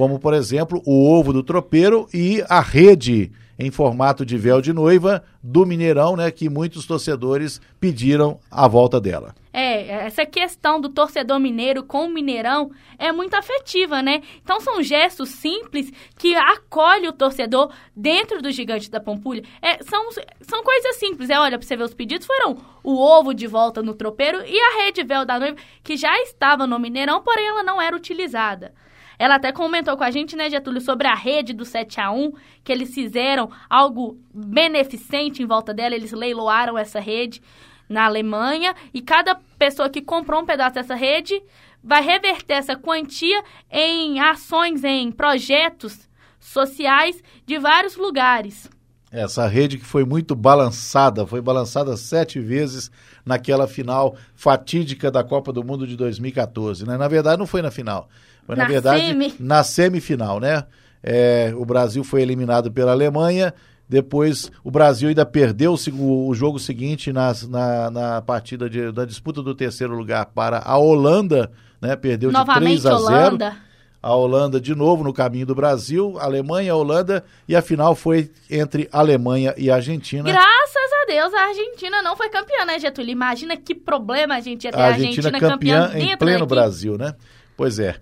[0.01, 4.73] Como, por exemplo, o ovo do tropeiro e a rede em formato de véu de
[4.73, 9.35] noiva do Mineirão, né, que muitos torcedores pediram a volta dela.
[9.53, 14.23] É, essa questão do torcedor mineiro com o Mineirão é muito afetiva, né?
[14.43, 19.43] Então são gestos simples que acolhe o torcedor dentro do Gigante da Pampulha.
[19.61, 20.09] É, são,
[20.41, 21.29] são coisas simples.
[21.29, 24.59] É, olha, pra você ver os pedidos, foram o ovo de volta no tropeiro e
[24.59, 28.73] a rede véu da noiva, que já estava no Mineirão, porém ela não era utilizada.
[29.21, 32.33] Ela até comentou com a gente, né, Getúlio, sobre a rede do 7 a 1
[32.65, 37.43] que eles fizeram algo beneficente em volta dela, eles leiloaram essa rede
[37.87, 41.43] na Alemanha e cada pessoa que comprou um pedaço dessa rede
[41.85, 48.71] vai reverter essa quantia em ações, em projetos sociais de vários lugares.
[49.13, 52.91] Essa rede que foi muito balançada, foi balançada sete vezes
[53.27, 56.87] naquela final fatídica da Copa do Mundo de 2014.
[56.87, 56.97] Né?
[56.97, 58.09] Na verdade, não foi na final.
[58.47, 59.35] Foi, na, Na verdade, semi.
[59.39, 60.65] na semifinal, né?
[61.03, 63.55] É, o Brasil foi eliminado pela Alemanha.
[63.89, 69.05] Depois, o Brasil ainda perdeu o, o jogo seguinte nas- na, na partida de- da
[69.05, 71.51] disputa do terceiro lugar para a Holanda,
[71.81, 71.97] né?
[71.97, 73.57] Perdeu de Novamente 3 a 0 Holanda.
[74.03, 78.89] a Holanda de novo no caminho do Brasil, Alemanha, Holanda, e a final foi entre
[78.93, 80.23] Alemanha e Argentina.
[80.31, 83.11] Graças a Deus a Argentina não foi campeã, né, Getúlio?
[83.11, 86.39] Imagina que problema a gente ia ter A Argentina, Argentina, campeã, campeã em dentro pleno
[86.41, 86.49] daqui.
[86.55, 87.15] Brasil, né?
[87.57, 87.97] Pois é.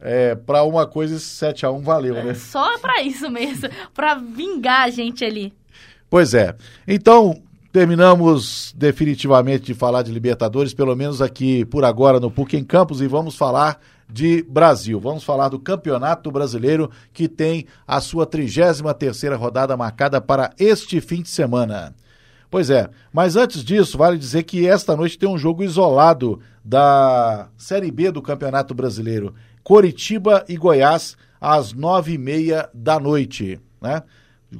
[0.00, 2.34] É para uma coisa, esse 7x1 valeu, né?
[2.34, 5.52] Só pra isso mesmo, pra vingar a gente ali.
[6.08, 6.54] Pois é.
[6.86, 12.64] Então, terminamos definitivamente de falar de Libertadores, pelo menos aqui por agora no PUC em
[12.64, 15.00] Campos, e vamos falar de Brasil.
[15.00, 21.22] Vamos falar do Campeonato Brasileiro, que tem a sua 33ª rodada marcada para este fim
[21.22, 21.94] de semana.
[22.48, 27.48] Pois é, mas antes disso, vale dizer que esta noite tem um jogo isolado da
[27.58, 29.34] Série B do Campeonato Brasileiro.
[29.66, 34.00] Coritiba e Goiás, às nove e meia da noite, né?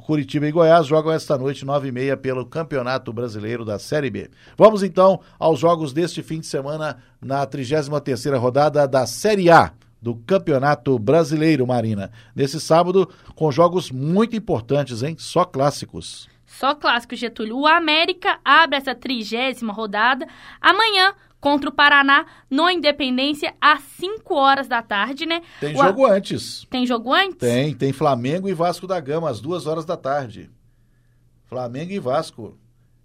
[0.01, 4.29] Curitiba e Goiás jogam esta noite, nove e meia, pelo Campeonato Brasileiro da Série B.
[4.57, 10.13] Vamos então aos jogos deste fim de semana na 33ª rodada da Série A do
[10.13, 12.11] Campeonato Brasileiro, Marina.
[12.35, 15.15] Nesse sábado, com jogos muito importantes, hein?
[15.17, 16.27] Só clássicos.
[16.45, 17.59] Só clássico, Getúlio.
[17.59, 20.27] O América abre essa trigésima rodada
[20.59, 25.41] amanhã contra o Paraná no Independência às 5 horas da tarde, né?
[25.59, 26.65] Tem O A- jogo antes.
[26.69, 27.37] Tem jogo antes?
[27.37, 30.49] Tem, tem Flamengo e Vasco da Gama, às duas horas da tarde.
[31.45, 32.57] Flamengo e Vasco.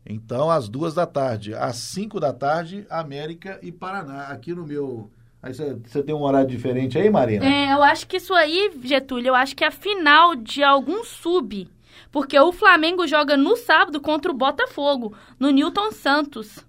[0.05, 1.55] Então, às duas da tarde.
[1.55, 4.25] Às cinco da tarde, América e Paraná.
[4.29, 5.11] Aqui no meu.
[5.43, 7.45] Aí você tem um horário diferente aí, Marina?
[7.45, 11.05] É, eu acho que isso aí, Getúlio, eu acho que é a final de algum
[11.05, 11.69] sub.
[12.11, 16.65] Porque o Flamengo joga no sábado contra o Botafogo, no Newton Santos.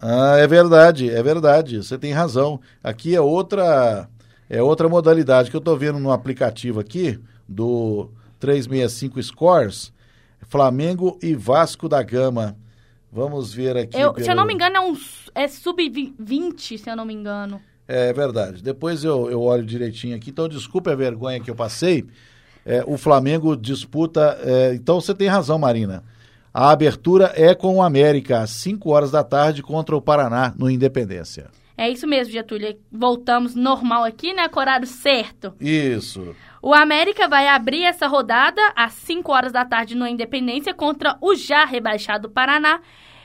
[0.00, 1.76] Ah, é verdade, é verdade.
[1.78, 2.60] Você tem razão.
[2.82, 4.08] Aqui é outra
[4.48, 8.10] é outra modalidade que eu tô vendo no aplicativo aqui do
[8.40, 9.92] 365 Scores,
[10.48, 12.56] Flamengo e Vasco da Gama.
[13.12, 13.96] Vamos ver aqui.
[13.96, 14.96] Eu- Se eu pelo- não me engano, é um
[15.34, 17.60] é sub-20, se eu não me engano.
[17.86, 18.62] É verdade.
[18.62, 20.30] Depois eu, eu olho direitinho aqui.
[20.30, 22.06] Então, desculpe a vergonha que eu passei.
[22.64, 24.38] É, o Flamengo disputa.
[24.42, 26.04] é, então, você tem razão, Marina.
[26.52, 30.68] A abertura é com o América, às 5 horas da tarde, contra o Paraná, no
[30.68, 31.48] Independência.
[31.76, 32.76] É isso mesmo, Getúlio.
[32.92, 34.48] Voltamos normal aqui, né?
[34.48, 35.54] Com horário certo.
[35.60, 36.36] Isso.
[36.60, 41.34] O América vai abrir essa rodada às 5 horas da tarde no Independência contra o
[41.34, 42.80] já rebaixado Paraná.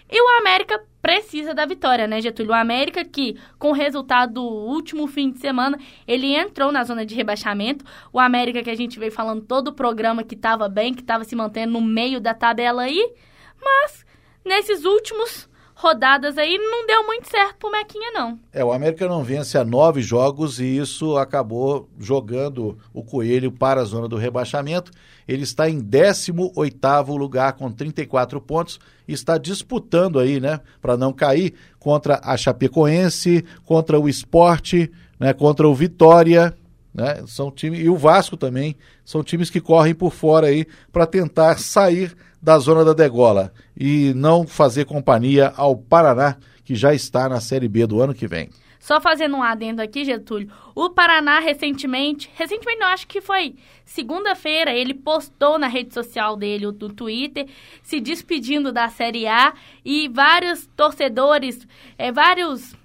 [0.09, 2.51] E o América precisa da vitória, né, Getúlio?
[2.51, 7.05] O América que, com o resultado do último fim de semana, ele entrou na zona
[7.05, 7.85] de rebaixamento.
[8.11, 11.23] O América que a gente veio falando todo o programa que estava bem, que estava
[11.23, 13.13] se mantendo no meio da tabela aí.
[13.61, 14.03] Mas,
[14.43, 15.47] nesses últimos
[15.85, 18.39] rodadas aí, não deu muito certo pro Mequinha, não.
[18.51, 23.81] É, o América não vence há nove jogos e isso acabou jogando o Coelho para
[23.81, 24.91] a zona do rebaixamento.
[25.27, 31.13] Ele está em 18º lugar com 34 pontos e está disputando aí, né, para não
[31.13, 36.55] cair contra a Chapecoense, contra o Esporte, né, contra o Vitória,
[36.95, 37.21] né?
[37.27, 41.59] São time e o Vasco também, são times que correm por fora aí para tentar
[41.59, 47.41] sair da zona da degola e não fazer companhia ao Paraná, que já está na
[47.41, 48.49] Série B do ano que vem.
[48.79, 50.49] Só fazendo um adendo aqui, Getúlio.
[50.75, 56.67] O Paraná recentemente, recentemente não, acho que foi segunda-feira, ele postou na rede social dele,
[56.67, 57.47] no Twitter,
[57.81, 59.53] se despedindo da Série A
[59.83, 62.75] e vários torcedores, é, vários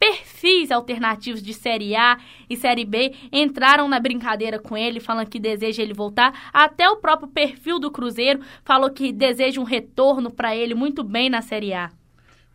[0.00, 2.16] perfis alternativos de Série A
[2.48, 6.48] e Série B entraram na brincadeira com ele, falando que deseja ele voltar.
[6.54, 11.28] Até o próprio perfil do Cruzeiro falou que deseja um retorno para ele muito bem
[11.28, 11.90] na Série A.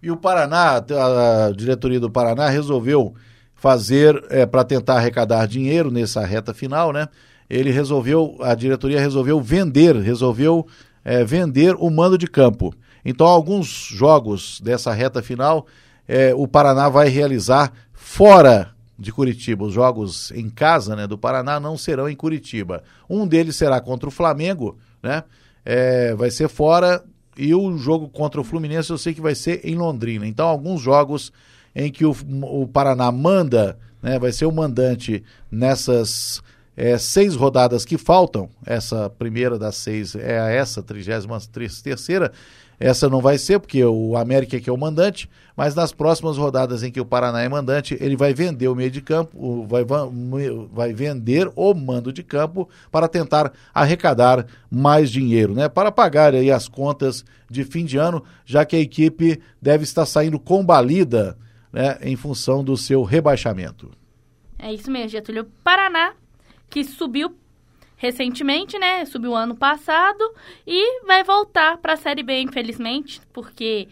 [0.01, 3.13] E o Paraná, a diretoria do Paraná resolveu
[3.53, 7.07] fazer é, para tentar arrecadar dinheiro nessa reta final, né?
[7.47, 10.65] Ele resolveu, a diretoria resolveu vender, resolveu
[11.03, 12.73] é, vender o mando de campo.
[13.03, 15.67] Então, alguns jogos dessa reta final,
[16.07, 19.65] é, o Paraná vai realizar fora de Curitiba.
[19.65, 22.83] Os jogos em casa, né, do Paraná não serão em Curitiba.
[23.09, 25.23] Um deles será contra o Flamengo, né?
[25.63, 27.03] É, vai ser fora
[27.37, 30.27] e o jogo contra o Fluminense eu sei que vai ser em Londrina.
[30.27, 31.33] Então, alguns jogos
[31.75, 36.41] em que o, o Paraná manda, né, vai ser o mandante nessas
[36.77, 38.49] é, seis rodadas que faltam.
[38.65, 41.39] Essa primeira das seis é essa, trigésima
[41.83, 42.31] terceira.
[42.79, 46.83] Essa não vai ser, porque o América que é o mandante, mas nas próximas rodadas
[46.83, 49.83] em que o Paraná é mandante, ele vai vender o meio de campo, vai,
[50.71, 55.69] vai vender o mando de campo para tentar arrecadar mais dinheiro, né?
[55.69, 60.05] Para pagar aí as contas de fim de ano, já que a equipe deve estar
[60.05, 61.37] saindo combalida
[61.71, 63.91] né, em função do seu rebaixamento.
[64.57, 65.45] É isso mesmo, Getúlio.
[65.63, 66.13] Paraná,
[66.69, 67.35] que subiu
[67.97, 69.05] recentemente, né?
[69.05, 70.23] Subiu ano passado
[70.65, 73.87] e vai voltar para a Série B, infelizmente, porque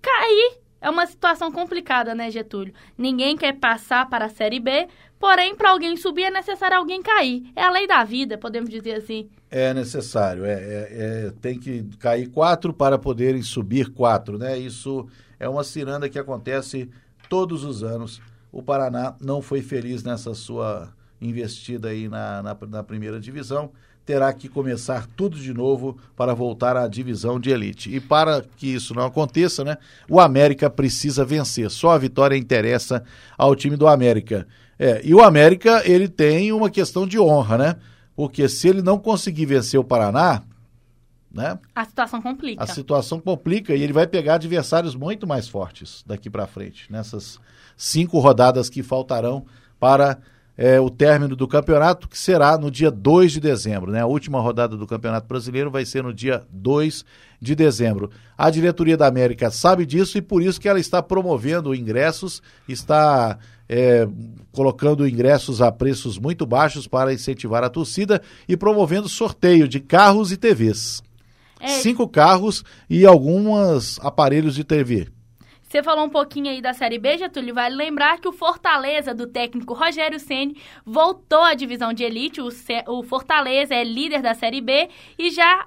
[0.00, 2.74] cair é uma situação complicada, né, Getúlio?
[2.96, 4.88] Ninguém quer passar para a Série B
[5.18, 7.50] Porém, para alguém subir é necessário alguém cair.
[7.56, 9.28] É a lei da vida, podemos dizer assim.
[9.50, 14.58] É necessário, é, é, é, tem que cair quatro para poderem subir quatro, né?
[14.58, 15.06] Isso
[15.38, 16.90] é uma ciranda que acontece
[17.28, 18.20] todos os anos.
[18.52, 23.70] O Paraná não foi feliz nessa sua investida aí na, na, na primeira divisão
[24.06, 27.92] terá que começar tudo de novo para voltar à divisão de elite.
[27.92, 29.76] E para que isso não aconteça, né,
[30.08, 31.68] o América precisa vencer.
[31.72, 33.02] Só a vitória interessa
[33.36, 34.46] ao time do América.
[34.78, 37.76] É, e o América, ele tem uma questão de honra, né?
[38.14, 40.42] Porque se ele não conseguir vencer o Paraná,
[41.32, 41.58] né?
[41.74, 42.62] A situação complica.
[42.62, 47.40] A situação complica e ele vai pegar adversários muito mais fortes daqui para frente, nessas
[47.76, 49.44] cinco rodadas que faltarão
[49.78, 50.18] para
[50.56, 53.92] é, o término do campeonato, que será no dia 2 de dezembro.
[53.92, 54.00] Né?
[54.00, 57.04] A última rodada do Campeonato Brasileiro vai ser no dia 2
[57.40, 58.10] de dezembro.
[58.36, 63.38] A diretoria da América sabe disso e por isso que ela está promovendo ingressos, está
[63.68, 64.08] é,
[64.52, 70.32] colocando ingressos a preços muito baixos para incentivar a torcida e promovendo sorteio de carros
[70.32, 71.02] e TVs.
[71.60, 71.68] É.
[71.68, 75.08] Cinco carros e alguns aparelhos de TV.
[75.76, 79.26] Você falou um pouquinho aí da Série B, Getúlio, vale lembrar que o Fortaleza, do
[79.26, 80.56] técnico Rogério Ceni
[80.86, 82.40] voltou à divisão de elite.
[82.40, 82.82] O, C...
[82.88, 85.66] o Fortaleza é líder da Série B e já,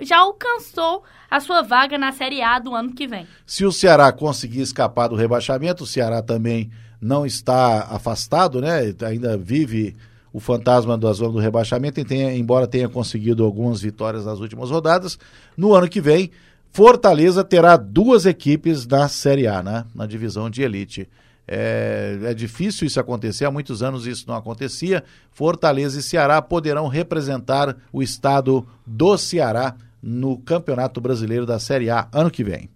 [0.00, 3.24] já alcançou a sua vaga na Série A do ano que vem.
[3.46, 6.68] Se o Ceará conseguir escapar do rebaixamento, o Ceará também
[7.00, 8.92] não está afastado, né?
[9.06, 9.94] Ainda vive
[10.32, 15.16] o fantasma da zona do rebaixamento, tenha, embora tenha conseguido algumas vitórias nas últimas rodadas.
[15.56, 16.32] No ano que vem,
[16.76, 19.86] Fortaleza terá duas equipes na Série A, né?
[19.94, 21.08] na divisão de elite.
[21.48, 25.02] É, é, difícil isso acontecer, há muitos anos isso não acontecia.
[25.30, 32.08] Fortaleza e Ceará poderão representar o estado do Ceará no Campeonato Brasileiro da Série A
[32.12, 32.68] ano que vem.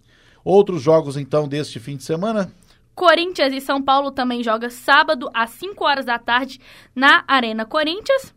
[0.42, 2.50] Outros jogos então deste fim de semana?
[2.94, 6.58] Corinthians e São Paulo também joga sábado às 5 horas da tarde
[6.96, 8.32] na Arena Corinthians.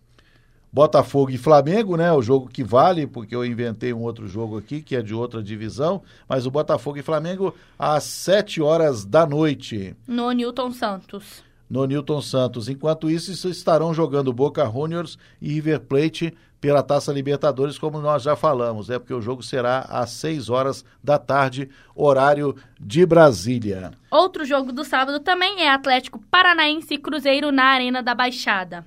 [0.74, 2.11] Botafogo e Flamengo, né?
[2.11, 5.43] O jogo que vale, porque eu inventei um outro jogo aqui, que é de outra
[5.43, 9.95] divisão, mas o Botafogo e Flamengo às 7 horas da noite.
[10.07, 11.43] No Newton Santos.
[11.69, 12.67] No Newton Santos.
[12.67, 18.36] Enquanto isso, estarão jogando Boca Juniors e River Plate pela Taça Libertadores, como nós já
[18.36, 18.99] falamos, é né?
[18.99, 23.91] porque o jogo será às 6 horas da tarde, horário de Brasília.
[24.09, 28.86] Outro jogo do sábado também é Atlético Paranaense e Cruzeiro na Arena da Baixada.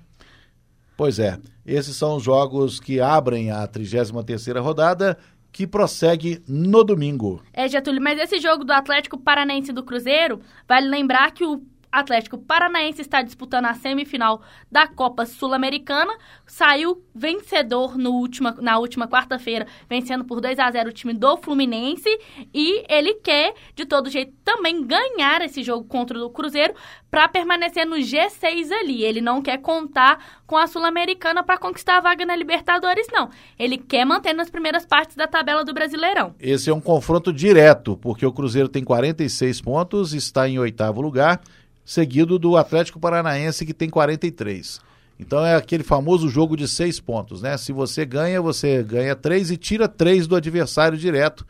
[0.96, 5.18] Pois é, esses são os jogos que abrem a 33ª rodada,
[5.50, 7.42] que prossegue no domingo.
[7.52, 11.62] É, Getúlio, mas esse jogo do Atlético Paranaense do Cruzeiro, vale lembrar que o
[11.96, 16.14] Atlético Paranaense está disputando a semifinal da Copa Sul-Americana.
[16.46, 21.38] Saiu vencedor no última, na última quarta-feira, vencendo por 2 a 0 o time do
[21.38, 22.10] Fluminense.
[22.52, 26.74] E ele quer, de todo jeito, também ganhar esse jogo contra o Cruzeiro
[27.10, 29.02] para permanecer no G6 ali.
[29.02, 33.30] Ele não quer contar com a Sul-Americana para conquistar a vaga na Libertadores, não.
[33.58, 36.34] Ele quer manter nas primeiras partes da tabela do Brasileirão.
[36.38, 41.40] Esse é um confronto direto, porque o Cruzeiro tem 46 pontos, está em oitavo lugar
[41.86, 44.80] seguido do Atlético Paranaense, que tem 43.
[45.18, 47.56] Então é aquele famoso jogo de seis pontos, né?
[47.56, 51.46] Se você ganha, você ganha três e tira três do adversário direto.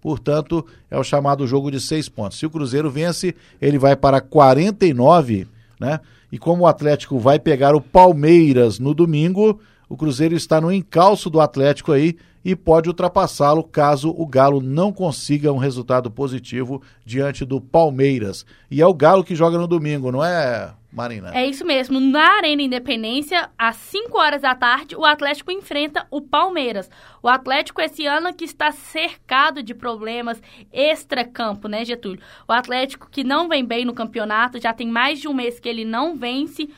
[0.00, 2.38] Portanto, é o chamado jogo de seis pontos.
[2.38, 5.46] Se o Cruzeiro vence, ele vai para 49,
[5.78, 6.00] né?
[6.32, 9.60] E como o Atlético vai pegar o Palmeiras no domingo,
[9.90, 14.92] o Cruzeiro está no encalço do Atlético aí e pode ultrapassá-lo caso o Galo não
[14.92, 18.46] consiga um resultado positivo diante do Palmeiras.
[18.70, 21.32] E é o Galo que joga no domingo, não é, Marina?
[21.34, 21.98] É isso mesmo.
[21.98, 26.88] Na Arena Independência, às 5 horas da tarde, o Atlético enfrenta o Palmeiras.
[27.20, 30.40] O Atlético esse ano que está cercado de problemas
[30.72, 32.22] extra-campo, né, Getúlio?
[32.46, 35.68] O Atlético que não vem bem no campeonato, já tem mais de um mês que
[35.68, 36.70] ele não vence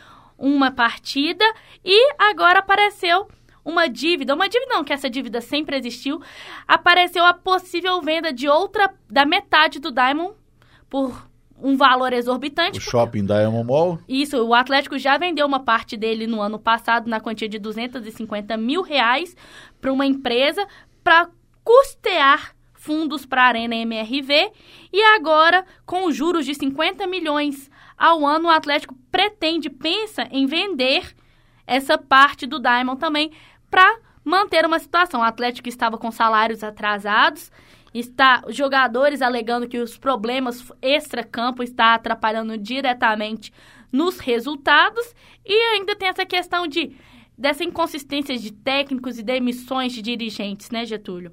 [0.43, 1.45] uma partida
[1.85, 3.29] e agora apareceu
[3.65, 6.21] uma dívida, uma dívida não, que essa dívida sempre existiu,
[6.67, 10.35] apareceu a possível venda de outra, da metade do Diamond
[10.91, 11.31] por
[11.63, 12.77] um valor exorbitante.
[12.77, 14.01] O shopping Diamond Mall?
[14.09, 18.57] Isso, o Atlético já vendeu uma parte dele no ano passado na quantia de 250
[18.57, 19.37] mil reais
[19.81, 20.67] para uma empresa
[21.05, 21.29] para
[21.63, 24.51] custear fundos para a Arena MRV
[24.93, 27.71] e agora, com juros de 50 milhões
[28.03, 31.15] ao ano, o Atlético pretende, pensa em vender
[31.65, 33.31] essa parte do Diamond também
[33.71, 35.21] para manter uma situação.
[35.21, 37.53] O Atlético estava com salários atrasados,
[37.95, 43.53] está jogadores alegando que os problemas extra-campo está atrapalhando diretamente
[43.93, 45.15] nos resultados
[45.47, 46.97] e ainda tem essa questão de
[47.39, 51.31] dessa inconsistência de técnicos e demissões de dirigentes, né, Getúlio?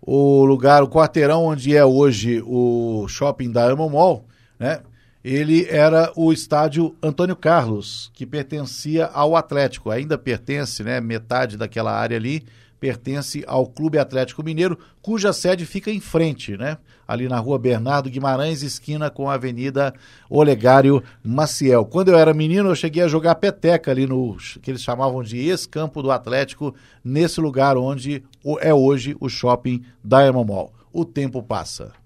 [0.00, 4.26] O lugar, o quarteirão onde é hoje o shopping da Mall,
[4.60, 4.80] né?
[5.24, 11.92] Ele era o estádio Antônio Carlos, que pertencia ao Atlético, ainda pertence, né, metade daquela
[11.92, 12.44] área ali,
[12.78, 16.76] pertence ao Clube Atlético Mineiro, cuja sede fica em frente, né?
[17.08, 19.94] Ali na rua Bernardo Guimarães, esquina com a Avenida
[20.28, 21.86] Olegário Maciel.
[21.86, 25.38] Quando eu era menino, eu cheguei a jogar peteca ali no que eles chamavam de
[25.38, 28.22] ex-campo do Atlético, nesse lugar onde
[28.60, 30.74] é hoje o shopping Diamond Mall.
[30.92, 32.03] O tempo passa.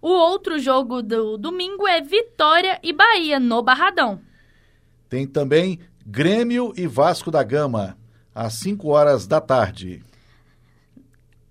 [0.00, 4.20] O outro jogo do domingo é Vitória e Bahia, no Barradão.
[5.08, 7.96] Tem também Grêmio e Vasco da Gama
[8.34, 10.02] às 5 horas da tarde.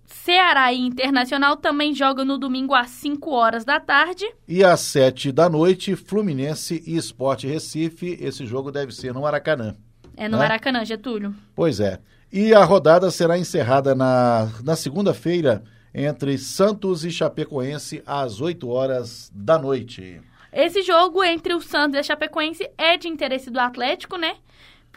[0.05, 4.25] Ceará e Internacional também jogam no domingo às 5 horas da tarde.
[4.47, 8.17] E às 7 da noite, Fluminense e Esporte Recife.
[8.21, 9.75] Esse jogo deve ser no Maracanã.
[10.15, 10.43] É no né?
[10.43, 11.35] Maracanã, Getúlio.
[11.55, 11.99] Pois é.
[12.31, 15.63] E a rodada será encerrada na, na segunda-feira
[15.97, 20.21] entre Santos e Chapecoense às 8 horas da noite.
[20.53, 24.37] Esse jogo entre o Santos e a Chapecoense é de interesse do Atlético, né?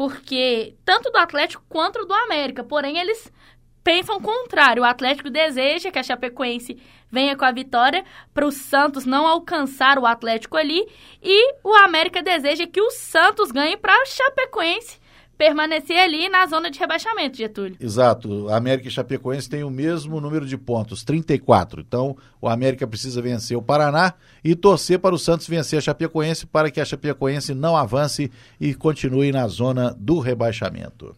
[0.00, 3.30] porque tanto do Atlético quanto do América, porém eles
[3.84, 4.82] pensam o contrário.
[4.82, 6.80] O Atlético deseja que a Chapecoense
[7.10, 10.88] venha com a vitória para o Santos não alcançar o Atlético ali
[11.22, 14.98] e o América deseja que o Santos ganhe para a Chapecoense
[15.40, 17.74] permanecer ali na zona de rebaixamento, Getúlio.
[17.80, 18.50] Exato.
[18.50, 21.80] A América e Chapecoense têm o mesmo número de pontos, 34.
[21.80, 24.12] Então, o América precisa vencer o Paraná
[24.44, 28.30] e torcer para o Santos vencer a Chapecoense para que a Chapecoense não avance
[28.60, 31.16] e continue na zona do rebaixamento.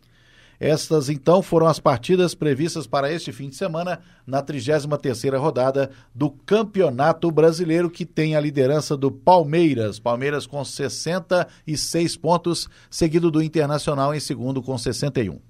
[0.63, 6.31] Estas, então, foram as partidas previstas para este fim de semana na 33ª rodada do
[6.31, 9.99] Campeonato Brasileiro, que tem a liderança do Palmeiras.
[9.99, 15.41] Palmeiras com 66 pontos, seguido do Internacional em segundo com 61.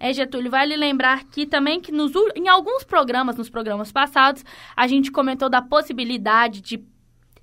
[0.00, 4.44] É, Getúlio, vale lembrar que também que nos, em alguns programas, nos programas passados,
[4.74, 6.84] a gente comentou da possibilidade de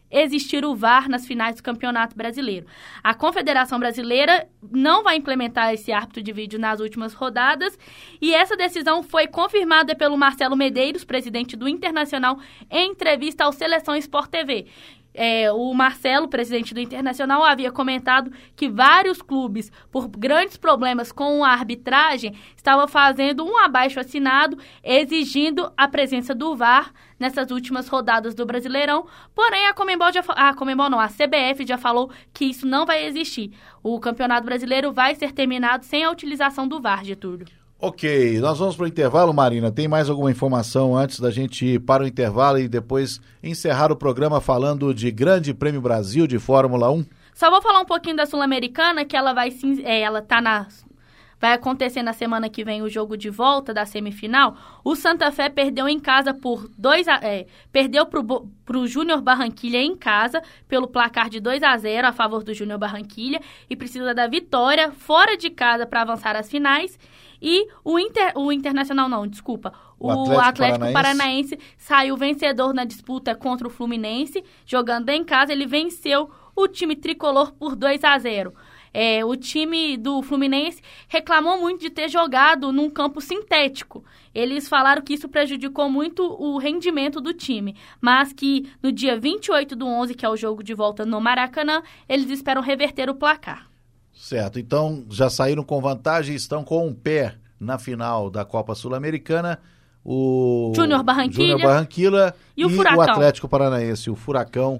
[0.09, 2.65] existir o VAR nas finais do Campeonato Brasileiro.
[3.03, 7.77] A Confederação Brasileira não vai implementar esse árbitro de vídeo nas últimas rodadas
[8.21, 12.39] e essa decisão foi confirmada pelo Marcelo Medeiros, presidente do Internacional,
[12.69, 14.67] em entrevista ao Seleção Sport TV.
[15.15, 21.43] É, o Marcelo, presidente do Internacional, havia comentado que vários clubes, por grandes problemas com
[21.43, 28.35] a arbitragem, estavam fazendo um abaixo assinado exigindo a presença do VAR nessas últimas rodadas
[28.35, 29.07] do Brasileirão.
[29.33, 33.05] Porém, a Comembol, já, a Comembol não, a CBF já falou que isso não vai
[33.05, 33.51] existir.
[33.81, 37.64] O Campeonato Brasileiro vai ser terminado sem a utilização do VAR, Getúlio.
[37.77, 39.69] Ok, nós vamos para o intervalo, Marina.
[39.69, 43.97] Tem mais alguma informação antes da gente ir para o intervalo e depois encerrar o
[43.97, 47.05] programa falando de Grande Prêmio Brasil de Fórmula 1?
[47.33, 49.49] Só vou falar um pouquinho da Sul-Americana, que ela vai
[49.83, 50.67] é, ela tá na
[51.39, 54.55] vai acontecer na semana que vem o jogo de volta da semifinal.
[54.83, 59.81] O Santa Fé perdeu em casa por 2 a, é, perdeu para o Júnior Barranquilha
[59.81, 64.13] em casa pelo placar de 2 a 0 a favor do Júnior Barranquilha e precisa
[64.13, 66.97] da vitória fora de casa para avançar às finais.
[67.41, 69.73] E o, Inter, o Internacional, não, desculpa.
[69.99, 70.93] O, o Atlético, Atlético Paranaense.
[70.93, 74.43] Paranaense saiu vencedor na disputa contra o Fluminense.
[74.65, 78.53] Jogando em casa, ele venceu o time tricolor por 2 a 0.
[78.97, 84.05] É, o time do Fluminense reclamou muito de ter jogado num campo sintético.
[84.33, 89.75] Eles falaram que isso prejudicou muito o rendimento do time, mas que no dia 28
[89.75, 93.67] do 11, que é o jogo de volta no Maracanã, eles esperam reverter o placar.
[94.25, 99.59] Certo, então já saíram com vantagem, estão com um pé na final da Copa Sul-Americana.
[100.03, 104.79] O Júnior Barranquilla, Barranquilla e, o, e o Atlético Paranaense, o Furacão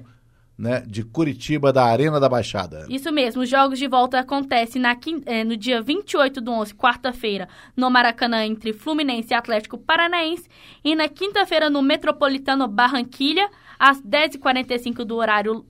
[0.58, 2.88] né, de Curitiba, da Arena da Baixada.
[2.90, 7.48] Isso mesmo, os jogos de volta acontecem na, eh, no dia 28 do 11, quarta-feira,
[7.78, 10.50] no Maracanã, entre Fluminense e Atlético Paranaense,
[10.84, 15.64] e na quinta-feira no Metropolitano Barranquilha, às 10h45 do horário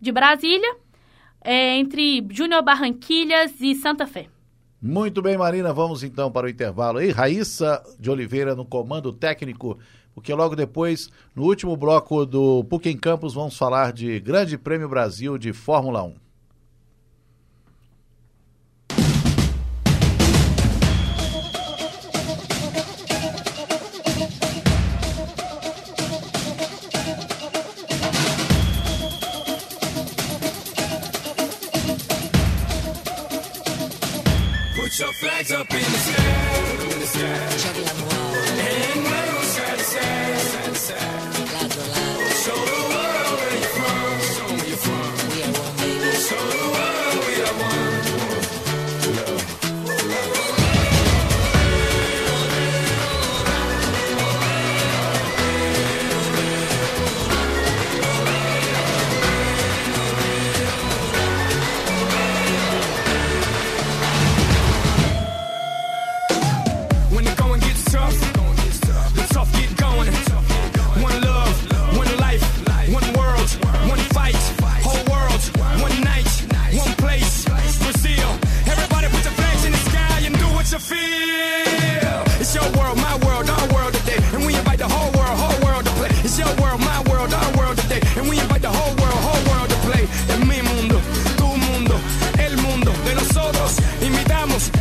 [0.00, 0.86] de Brasília
[1.42, 4.28] é, entre Júnior Barranquilhas e Santa Fé.
[4.80, 7.02] Muito bem, Marina, vamos então para o intervalo.
[7.02, 9.78] E Raíssa de Oliveira no comando técnico,
[10.14, 14.88] porque logo depois, no último bloco do PUC em Campos, vamos falar de Grande Prêmio
[14.88, 16.27] Brasil de Fórmula 1.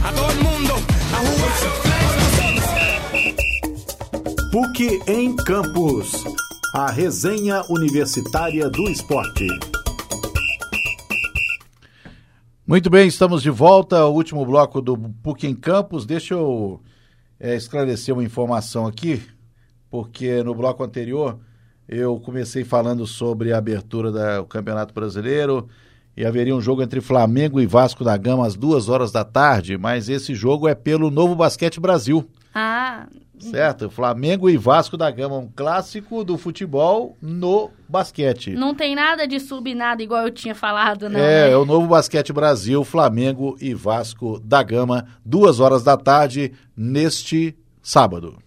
[0.03, 0.73] A todo el mundo
[1.13, 1.47] a jugar.
[4.51, 6.23] PUC em Campus.
[6.73, 9.47] A resenha universitária do esporte.
[12.65, 16.05] Muito bem, estamos de volta ao último bloco do PUC em Campus.
[16.05, 16.81] Deixa eu
[17.39, 19.21] é, esclarecer uma informação aqui,
[19.89, 21.39] porque no bloco anterior
[21.87, 25.67] eu comecei falando sobre a abertura do Campeonato Brasileiro
[26.17, 29.77] e haveria um jogo entre Flamengo e Vasco da Gama às duas horas da tarde,
[29.77, 32.27] mas esse jogo é pelo Novo Basquete Brasil.
[32.55, 33.05] Ah.
[33.39, 38.55] Certo, Flamengo e Vasco da Gama, um clássico do futebol no basquete.
[38.55, 41.19] Não tem nada de sub nada igual eu tinha falado, não.
[41.19, 41.51] É, né?
[41.51, 47.55] é o Novo Basquete Brasil, Flamengo e Vasco da Gama, duas horas da tarde, neste
[47.79, 48.39] sábado.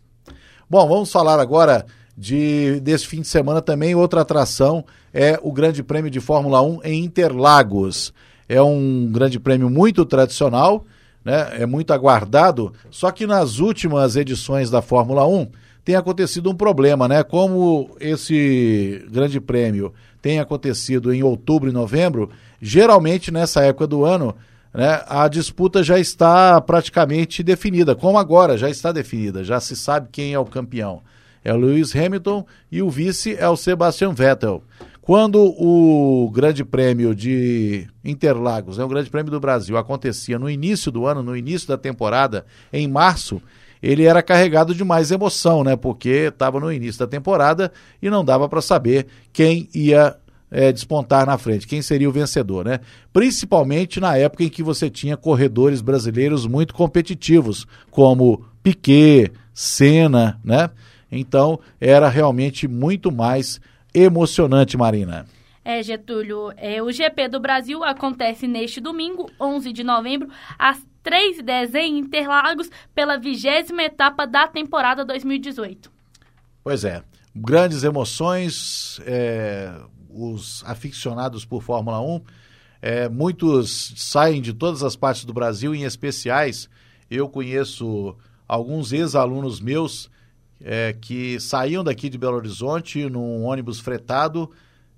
[0.68, 3.94] Bom, vamos falar agora de desse fim de semana também.
[3.94, 8.12] Outra atração é o Grande Prêmio de Fórmula 1 em Interlagos.
[8.48, 10.84] É um grande prêmio muito tradicional,
[11.24, 11.50] né?
[11.58, 15.48] é muito aguardado, só que nas últimas edições da Fórmula 1
[15.84, 17.22] tem acontecido um problema, né?
[17.22, 22.30] Como esse grande prêmio tem acontecido em outubro e novembro,
[22.61, 24.34] geralmente nessa época do ano,
[24.74, 30.08] né, a disputa já está praticamente definida, como agora já está definida, já se sabe
[30.12, 31.02] quem é o campeão
[31.44, 34.62] é o Lewis Hamilton e o vice é o Sebastian Vettel.
[35.03, 40.92] Quando o Grande Prêmio de Interlagos, é o Grande Prêmio do Brasil, acontecia no início
[40.92, 43.40] do ano, no início da temporada, em março,
[43.82, 45.74] ele era carregado de mais emoção, né?
[45.74, 50.16] Porque estava no início da temporada e não dava para saber quem ia
[50.51, 52.80] é, despontar na frente, quem seria o vencedor, né?
[53.12, 60.68] Principalmente na época em que você tinha corredores brasileiros muito competitivos, como Piquet, Senna, né?
[61.11, 63.61] Então, era realmente muito mais
[63.95, 65.26] emocionante, Marina.
[65.64, 70.28] É, Getúlio, é, o GP do Brasil acontece neste domingo, 11 de novembro,
[70.59, 75.91] às 3h10 em Interlagos, pela vigésima etapa da temporada 2018.
[76.64, 77.03] Pois é,
[77.34, 79.72] grandes emoções, é,
[80.09, 82.20] os aficionados por Fórmula 1,
[82.82, 86.68] é, muitos saem de todas as partes do Brasil, em especiais,
[87.11, 88.16] eu conheço
[88.49, 90.11] alguns ex-alunos meus
[90.64, 94.50] é, que saíam daqui de Belo Horizonte num ônibus fretado,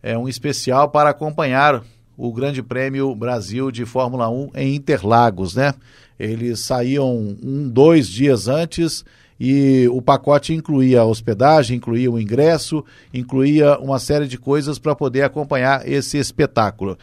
[0.03, 1.83] é, um especial para acompanhar
[2.17, 5.75] o Grande Prêmio Brasil de Fórmula 1 em Interlagos, né?
[6.19, 9.05] Eles saíam um, dois dias antes
[9.41, 14.95] e o pacote incluía a hospedagem, incluía o ingresso, incluía uma série de coisas para
[14.95, 16.97] poder acompanhar esse espetáculo.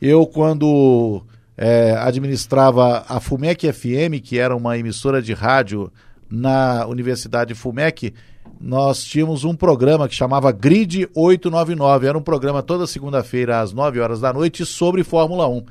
[0.00, 1.22] Eu, quando
[1.56, 5.92] é, administrava a FUMEC FM, que era uma emissora de rádio
[6.32, 8.14] na Universidade FUMEC,
[8.58, 12.06] nós tínhamos um programa que chamava Grid 899.
[12.06, 15.64] Era um programa toda segunda-feira às 9 horas da noite sobre Fórmula 1,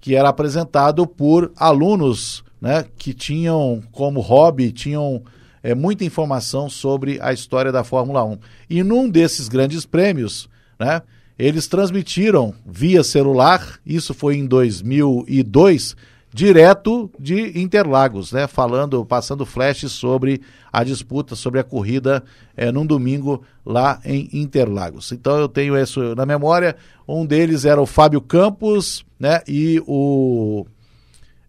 [0.00, 5.22] que era apresentado por alunos né, que tinham como hobby, tinham
[5.62, 8.38] é, muita informação sobre a história da Fórmula 1.
[8.68, 10.48] E num desses grandes prêmios,
[10.80, 11.02] né,
[11.38, 15.94] eles transmitiram via celular, isso foi em 2002
[16.32, 18.46] direto de Interlagos, né?
[18.46, 20.40] Falando, passando flashes sobre
[20.72, 22.24] a disputa, sobre a corrida
[22.56, 25.12] é, num domingo lá em Interlagos.
[25.12, 26.76] Então eu tenho isso na memória.
[27.06, 29.42] Um deles era o Fábio Campos, né?
[29.46, 30.64] E o,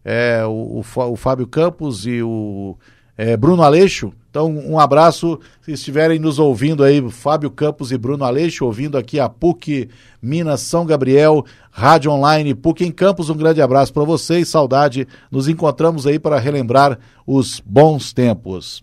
[0.03, 2.77] é, o, o, o Fábio Campos e o
[3.17, 8.23] é, Bruno Aleixo então, um abraço, se estiverem nos ouvindo aí, Fábio Campos e Bruno
[8.23, 9.87] Aleixo, ouvindo aqui a PUC
[10.19, 15.47] Minas São Gabriel, Rádio Online PUC em Campos, um grande abraço para vocês, saudade, nos
[15.47, 18.81] encontramos aí para relembrar os bons tempos.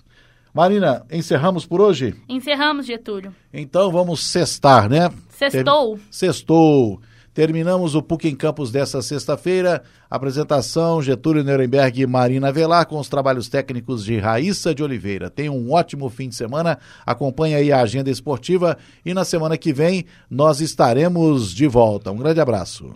[0.55, 2.15] Marina, encerramos por hoje?
[2.29, 3.35] Encerramos, Getúlio.
[3.53, 5.11] Então vamos sextar, né?
[5.31, 5.99] Sextou.
[6.13, 7.01] Sextou.
[7.41, 9.83] Terminamos o PUC em Campos desta sexta-feira.
[10.11, 15.31] Apresentação Getúlio Nuremberg e Marina Velar com os trabalhos técnicos de Raíssa de Oliveira.
[15.31, 16.79] Tenha um ótimo fim de semana.
[17.07, 18.77] Acompanhe aí a agenda esportiva
[19.07, 22.13] e na semana que vem nós estaremos de volta.
[22.13, 22.93] Um grande abraço.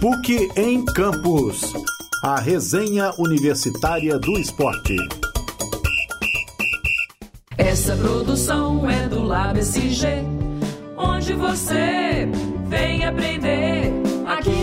[0.00, 1.72] PUC em Campos.
[2.22, 4.94] A resenha universitária do esporte.
[7.58, 10.49] Essa produção é do LabSG
[11.00, 12.28] onde você
[12.68, 13.92] vem aprender
[14.26, 14.59] aqui.